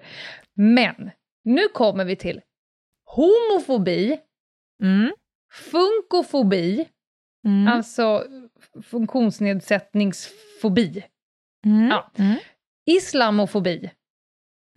[0.55, 1.11] Men,
[1.43, 2.41] nu kommer vi till
[3.05, 4.19] homofobi.
[4.83, 5.11] Mm.
[5.53, 6.85] Funkofobi,
[7.45, 7.73] mm.
[7.73, 8.23] alltså
[8.83, 11.03] funktionsnedsättningsfobi.
[11.65, 11.89] Mm.
[11.89, 12.11] Ja.
[12.17, 12.35] Mm.
[12.85, 13.91] Islamofobi.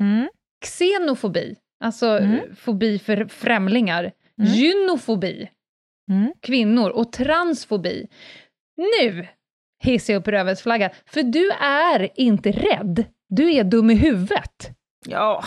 [0.00, 0.28] Mm.
[0.64, 2.56] Xenofobi, alltså Mm.
[2.56, 4.12] fobi för främlingar.
[4.40, 4.52] Mm.
[4.52, 5.50] Gynofobi,
[6.10, 6.32] Mm.
[6.42, 6.90] kvinnor.
[6.90, 8.08] Och transfobi.
[8.76, 9.26] Nu
[9.82, 13.04] hissar jag upp rövetsflaggan, för du är inte rädd.
[13.28, 14.70] Du är dum i huvudet.
[15.06, 15.44] Ja.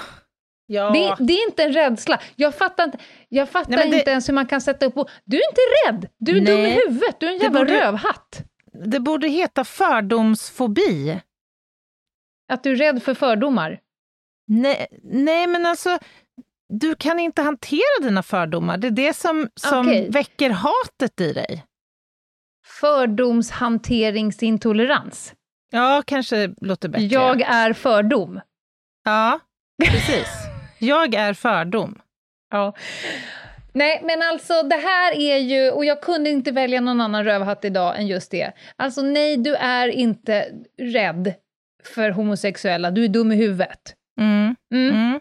[0.65, 0.89] Ja.
[0.89, 2.19] Det, det är inte en rädsla.
[2.35, 2.97] Jag fattar inte,
[3.29, 4.97] jag fattar Nej, det- inte ens hur man kan sätta upp...
[4.97, 6.09] och- Du är inte rädd!
[6.17, 6.79] Du är dum i Nej.
[6.87, 8.43] huvudet, du är en jävla borde- rövhatt.
[8.85, 11.19] det borde heta fördomsfobi.
[12.51, 13.79] Att du är rädd för fördomar.
[14.49, 15.99] Nej, nej, men alltså,
[16.69, 18.77] du kan inte hantera dina fördomar.
[18.77, 20.09] Det är det som, som Okej.
[20.09, 21.65] väcker hatet i dig.
[22.79, 25.33] Fördomshanteringsintolerans.
[25.71, 27.05] Ja, kanske låter bättre.
[27.05, 28.41] Jag är fördom.
[29.03, 29.39] Ja,
[29.83, 30.27] precis.
[30.79, 32.01] Jag är fördom.
[32.51, 32.73] Ja.
[33.73, 37.65] Nej, men alltså det här är ju, och jag kunde inte välja någon annan rövhatt
[37.65, 38.51] idag än just det.
[38.75, 40.47] Alltså nej, du är inte
[40.81, 41.33] rädd
[41.83, 43.95] för homosexuella, du är dum i huvudet.
[44.19, 44.55] Mm.
[44.73, 44.95] Mm.
[44.95, 45.19] Mm.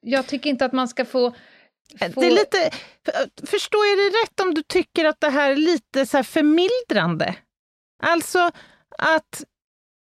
[0.00, 1.30] Jag tycker inte att man ska få...
[2.14, 2.20] få...
[2.20, 2.70] Det är lite,
[3.04, 6.24] för- förstår jag det rätt om du tycker att det här är lite så här
[6.24, 7.34] förmildrande?
[8.02, 8.38] Alltså
[8.98, 9.44] att,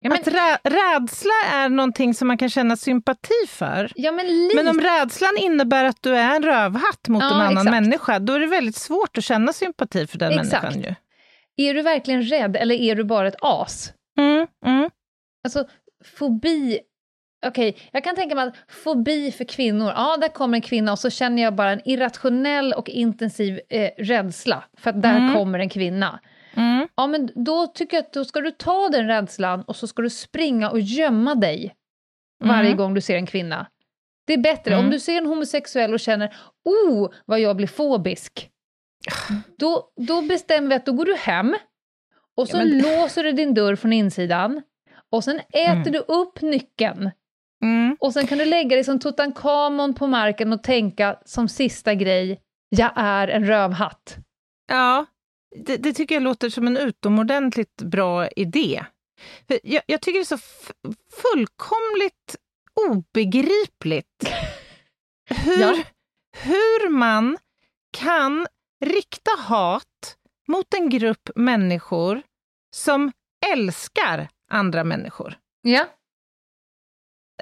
[0.00, 3.92] ja, men, att rä, rädsla är någonting som man kan känna sympati för.
[3.94, 4.56] ja, men lite...
[4.56, 7.70] Men om rädslan innebär att du är en rövhatt mot Ja, en annan exakt.
[7.70, 10.62] människa, då är det väldigt svårt att känna sympati för den Exakt.
[10.62, 10.94] människan ju.
[11.68, 13.92] Är du verkligen rädd eller är du bara ett as?
[14.18, 14.90] Mm, mm,
[15.44, 15.64] Alltså,
[16.18, 16.80] fobi...
[17.46, 20.98] Okej, jag kan tänka mig att fobi för kvinnor, ja, där kommer en kvinna och
[20.98, 25.34] så känner jag bara en irrationell och intensiv eh, rädsla, för att där Mm.
[25.34, 26.20] kommer en kvinna.
[26.56, 26.88] mm.
[26.94, 30.02] Ja, men då tycker jag att då ska du ta den rädslan och så ska
[30.02, 31.74] du springa och gömma dig
[32.44, 32.76] varje Mm.
[32.76, 33.66] gång du ser en kvinna.
[34.26, 34.74] Det är bättre.
[34.74, 34.84] Mm.
[34.84, 36.34] Om du ser en homosexuell och känner
[36.64, 38.50] oh, vad jag blir fobisk,
[39.58, 41.56] då, då bestämmer vi att då går du hem
[42.36, 44.62] och så Ja, men- låser du din dörr från insidan
[45.12, 45.92] och sen äter Mm.
[45.92, 47.10] du upp nyckeln
[47.64, 47.96] Mm.
[48.00, 52.40] och sen kan du lägga dig som Tutankhamon på marken och tänka som sista grej,
[52.68, 54.16] jag är en rövhatt.
[54.68, 55.06] Ja,
[55.56, 58.84] det, det tycker jag låter som en utomordentligt bra idé.
[59.48, 60.44] För jag, jag tycker det är så
[61.22, 62.36] fullkomligt
[62.90, 64.28] obegripligt
[65.44, 65.76] hur, Ja.
[66.36, 67.36] hur man
[67.98, 68.46] kan
[68.84, 70.16] rikta hat
[70.48, 72.22] mot en grupp människor
[72.74, 73.12] som
[73.52, 75.38] älskar andra människor.
[75.62, 75.84] Ja,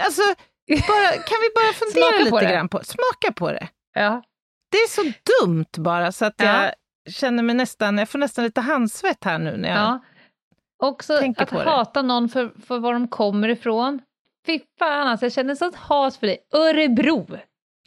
[0.00, 0.22] Alltså,
[0.68, 2.52] bara, kan vi bara fundera lite det.
[2.52, 3.68] grann på Smaka på det.
[3.94, 4.22] ja.
[4.70, 5.02] Det är så
[5.42, 6.62] dumt bara så att Ja.
[6.64, 6.72] jag
[7.14, 9.78] känner mig nästan, jag får nästan lite handsvett här nu när jag...
[9.78, 10.00] Ja.
[10.82, 11.70] Också tänker att på det.
[11.70, 14.00] hata någon för, för var de kommer ifrån.
[14.46, 16.38] Fy fan alltså, jag känner sånt hat för dig.
[16.54, 17.26] Örebro!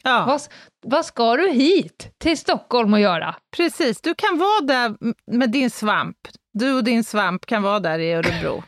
[0.02, 0.40] Ja, Vad,
[0.86, 3.34] vad ska du hit till Stockholm och göra?
[3.56, 4.00] precis.
[4.00, 4.96] Du kan vara där
[5.32, 6.16] med din svamp.
[6.52, 8.62] Du och din svamp kan vara där i Örebro.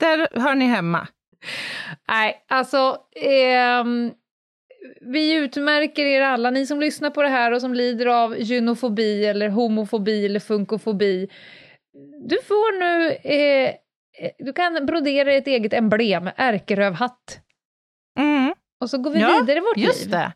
[0.00, 1.08] där hör ni hemma.
[2.08, 2.98] Nej, alltså...
[3.16, 4.12] ehm,
[5.00, 9.24] vi utmärker er alla, ni som lyssnar på det här och som lider av gynofobi
[9.26, 11.28] eller homofobi eller funkofobi.
[12.28, 13.10] Du får nu...
[13.10, 13.68] Eh,
[14.18, 17.40] eh, du kan brodera ett eget emblem, ärkerövhatt.
[18.18, 20.10] Mm, Och så går vi Ja, vidare i vårt just liv.
[20.10, 20.32] det.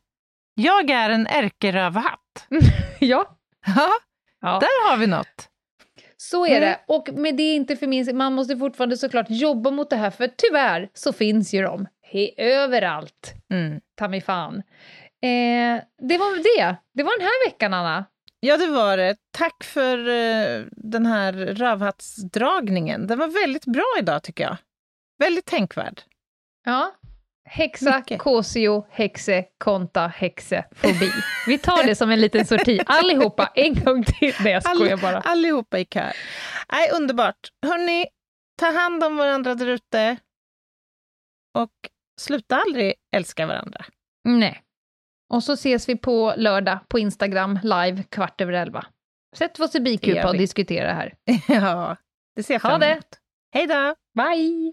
[0.54, 2.46] Jag är en ärkerövhatt.
[3.00, 3.38] Ja,
[3.76, 3.90] Ja,
[4.40, 4.48] ja.
[4.60, 5.48] där har vi något.
[6.22, 6.60] Så är Mm.
[6.60, 6.80] det.
[6.86, 10.30] Och med det inte för minst, man måste fortfarande såklart jobba mot det här, för
[10.36, 13.32] tyvärr så finns ju de he, överallt.
[13.52, 13.80] Mm.
[13.96, 14.56] Ta mig fan.
[15.22, 16.76] Eh, det var det.
[16.94, 18.04] Det var den här veckan, Anna.
[18.40, 19.16] Ja, det var det.
[19.30, 23.06] Tack för eh, den här rövhattsdragningen.
[23.06, 24.56] Den var väldigt bra idag, tycker jag.
[25.18, 26.00] Väldigt tänkvärd.
[26.64, 26.92] Ja.
[27.52, 28.18] Häxa, Mycket.
[28.18, 31.10] kosio, häxe, konta, häxe, fobi.
[31.46, 34.34] Vi tar det som en liten sorti, allihopa, en gång till.
[34.40, 35.20] Nej, jag skojar All- bara.
[35.20, 36.12] Allihopa i kör.
[36.72, 37.36] Nej, underbart.
[37.66, 38.06] Hörni,
[38.58, 40.16] ta hand om varandra där ute.
[41.58, 41.72] Och
[42.20, 43.84] sluta aldrig älska varandra.
[44.24, 44.62] Nej.
[45.32, 48.86] Och så ses vi på lördag på Instagram, live, kvart över elva.
[49.36, 51.14] Sätt oss i Det bikupa och diskutera här.
[51.48, 51.96] ja,
[52.36, 52.90] det ser jag Ha fram det.
[52.92, 53.18] emot.
[53.54, 53.94] Hej då!
[54.14, 54.72] Bye!